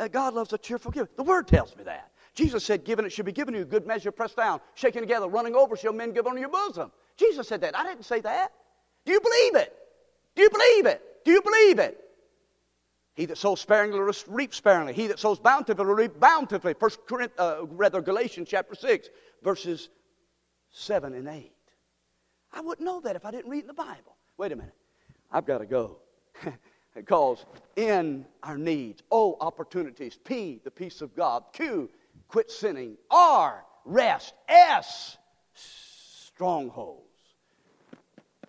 [0.00, 1.10] Uh, God loves a cheerful giver.
[1.14, 2.10] The Word tells me that.
[2.34, 5.28] Jesus said, Given it should be given to you, good measure, pressed down, shaken together,
[5.28, 6.90] running over, shall men give on your bosom.
[7.18, 7.76] Jesus said that.
[7.76, 8.52] I didn't say that.
[9.04, 9.76] Do you believe it?
[10.34, 11.02] Do you believe it?
[11.26, 12.02] Do you believe it?
[13.14, 14.94] He that sows sparingly reaps sparingly.
[14.94, 16.72] He that sows bountifully reaps bountifully.
[16.72, 19.10] First Corinthians, uh, rather Galatians chapter six,
[19.42, 19.90] verses
[20.70, 21.52] seven and eight.
[22.54, 24.16] I wouldn't know that if I didn't read in the Bible.
[24.38, 24.74] Wait a minute.
[25.30, 25.98] I've got to go.
[26.94, 27.44] because
[27.76, 31.90] in our needs, O, opportunities, P, the peace of God, Q,
[32.28, 35.16] quit sinning, R, rest, S,
[35.54, 37.06] strongholds.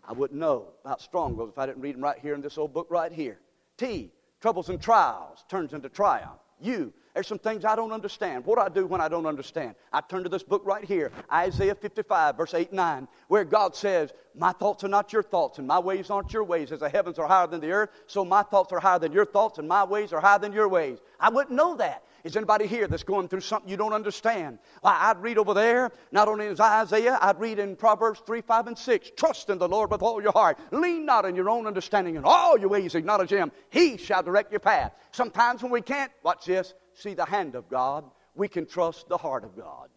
[0.08, 2.74] I wouldn't know about strongholds if I didn't read them right here in this old
[2.74, 3.40] book right here.
[3.78, 4.12] T,
[4.42, 6.40] troubles and trials turns into triumph.
[6.60, 8.46] U, there's some things I don't understand.
[8.46, 9.76] What do I do when I don't understand?
[9.92, 13.76] I turn to this book right here, Isaiah 55, verse 8 and 9, where God
[13.76, 16.72] says, My thoughts are not your thoughts, and my ways aren't your ways.
[16.72, 19.26] As the heavens are higher than the earth, so my thoughts are higher than your
[19.26, 21.00] thoughts, and my ways are higher than your ways.
[21.20, 22.04] I wouldn't know that.
[22.24, 24.60] Is anybody here that's going through something you don't understand?
[24.84, 28.78] I'd read over there, not only in Isaiah, I'd read in Proverbs 3, 5, and
[28.78, 29.12] 6.
[29.18, 30.60] Trust in the Lord with all your heart.
[30.72, 32.16] Lean not in your own understanding.
[32.16, 33.52] In all your ways acknowledge Him.
[33.70, 34.94] He shall direct your path.
[35.12, 38.06] Sometimes when we can't, watch this, see the hand of God,
[38.36, 39.90] we can trust the heart of God.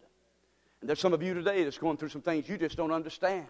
[0.81, 3.47] And there's some of you today that's going through some things you just don't understand.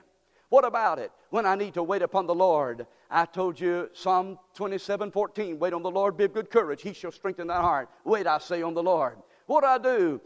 [0.49, 1.11] What about it?
[1.29, 5.73] When I need to wait upon the Lord, I told you Psalm 27 14, wait
[5.73, 6.81] on the Lord, be of good courage.
[6.81, 7.89] He shall strengthen thy heart.
[8.03, 9.17] Wait, I say, on the Lord.
[9.47, 10.21] What do I do?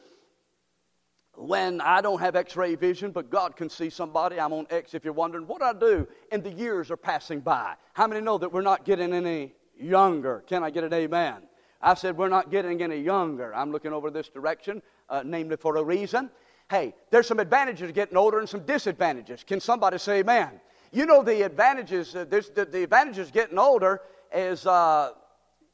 [1.36, 4.94] When I don't have x ray vision, but God can see somebody, I'm on X
[4.94, 6.08] if you're wondering, what do I do?
[6.32, 7.76] And the years are passing by.
[7.94, 10.44] How many know that we're not getting any younger?
[10.48, 11.44] Can I get an amen?
[11.82, 13.56] I said, We're not getting any younger.
[13.56, 16.30] I'm looking over this direction, uh, namely for a reason.
[16.70, 19.44] Hey, there's some advantages to getting older and some disadvantages.
[19.44, 20.62] Can somebody say amen?
[20.92, 24.02] You know, the advantages, uh, the, the advantages getting older
[24.34, 25.14] is uh,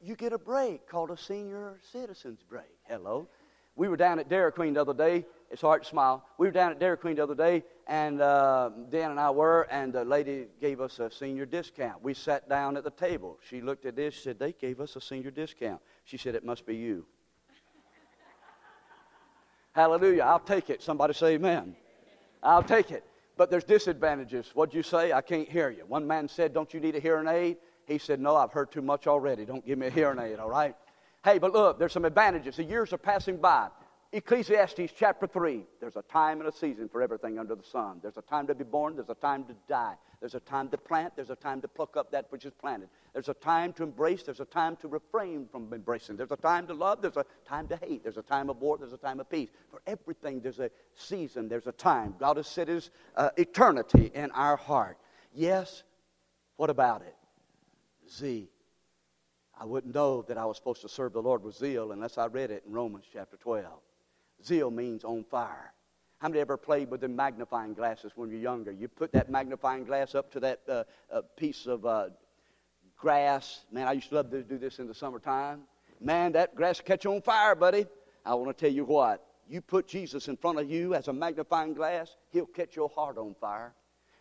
[0.02, 2.78] you get a break called a senior citizens break.
[2.84, 3.28] Hello.
[3.76, 5.26] We were down at Dairy Queen the other day.
[5.52, 6.26] It's hard to smile.
[6.38, 9.68] We were down at Dairy Queen the other day, and uh, Dan and I were,
[9.70, 12.02] and the lady gave us a senior discount.
[12.02, 13.38] We sat down at the table.
[13.48, 15.82] She looked at this, She said, They gave us a senior discount.
[16.06, 17.06] She said, It must be you.
[19.76, 20.24] Hallelujah.
[20.24, 20.82] I'll take it.
[20.82, 21.76] Somebody say amen.
[22.42, 23.04] I'll take it.
[23.36, 24.50] But there's disadvantages.
[24.54, 25.12] What'd you say?
[25.12, 25.84] I can't hear you.
[25.86, 27.58] One man said, Don't you need a hearing aid?
[27.86, 29.44] He said, No, I've heard too much already.
[29.44, 30.78] Don't give me a hearing aid, all right?
[31.26, 32.56] Hey, but look, there's some advantages.
[32.56, 33.68] The years are passing by.
[34.16, 35.66] Ecclesiastes chapter 3.
[35.82, 38.00] There's a time and a season for everything under the sun.
[38.02, 39.96] There's a time to be born, there's a time to die.
[40.22, 42.88] There's a time to plant, there's a time to pluck up that which is planted.
[43.12, 46.16] There's a time to embrace, there's a time to refrain from embracing.
[46.16, 48.04] There's a time to love, there's a time to hate.
[48.04, 49.50] There's a time of war, there's a time of peace.
[49.70, 52.16] For everything, there's a season, there's a time.
[52.18, 54.98] God has set His uh, eternity in our heart.
[55.34, 55.84] Yes,
[56.56, 57.16] what about it?
[58.10, 58.48] Z.
[59.60, 62.28] I wouldn't know that I was supposed to serve the Lord with zeal unless I
[62.28, 63.74] read it in Romans chapter 12.
[64.44, 65.74] Zeal means on fire.
[66.20, 68.72] How many ever played with the magnifying glasses when you're younger?
[68.72, 72.08] You put that magnifying glass up to that uh, uh, piece of uh,
[72.98, 73.66] grass.
[73.72, 75.62] Man, I used to love to do this in the summertime.
[76.00, 77.86] Man, that grass catch on fire, buddy.
[78.26, 79.26] I want to tell you what.
[79.48, 83.18] You put Jesus in front of you as a magnifying glass, he'll catch your heart
[83.18, 83.74] on fire.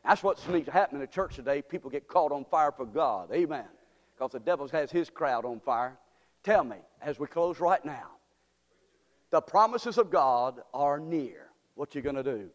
[0.04, 1.62] That's what's needs to happen in the church today.
[1.62, 3.30] People get caught on fire for God.
[3.32, 3.64] Amen.
[4.14, 5.96] Because the devil has his crowd on fire.
[6.42, 8.10] Tell me, as we close right now,
[9.34, 11.48] the promises of God are near.
[11.74, 12.50] What you going to do?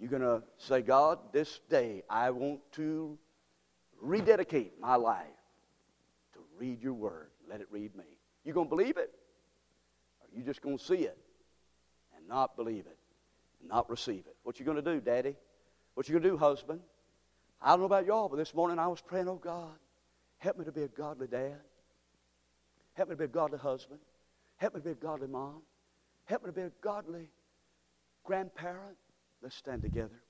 [0.00, 3.18] You're going to say, God, this day I want to
[4.00, 5.26] rededicate my life
[6.32, 7.28] to read your word.
[7.46, 8.04] Let it read me.
[8.42, 9.12] You going to believe it?
[10.22, 11.18] Or you just going to see it
[12.16, 12.96] and not believe it
[13.60, 14.36] and not receive it?
[14.44, 15.36] What you going to do, Daddy?
[15.92, 16.80] What you going to do, husband?
[17.60, 19.76] I don't know about y'all, but this morning I was praying, oh God,
[20.38, 21.60] help me to be a godly dad.
[22.94, 24.00] Help me to be a godly husband.
[24.56, 25.60] Help me to be a godly mom.
[26.26, 27.28] Help me to be a godly
[28.24, 28.96] grandparent.
[29.42, 30.23] Let's stand together.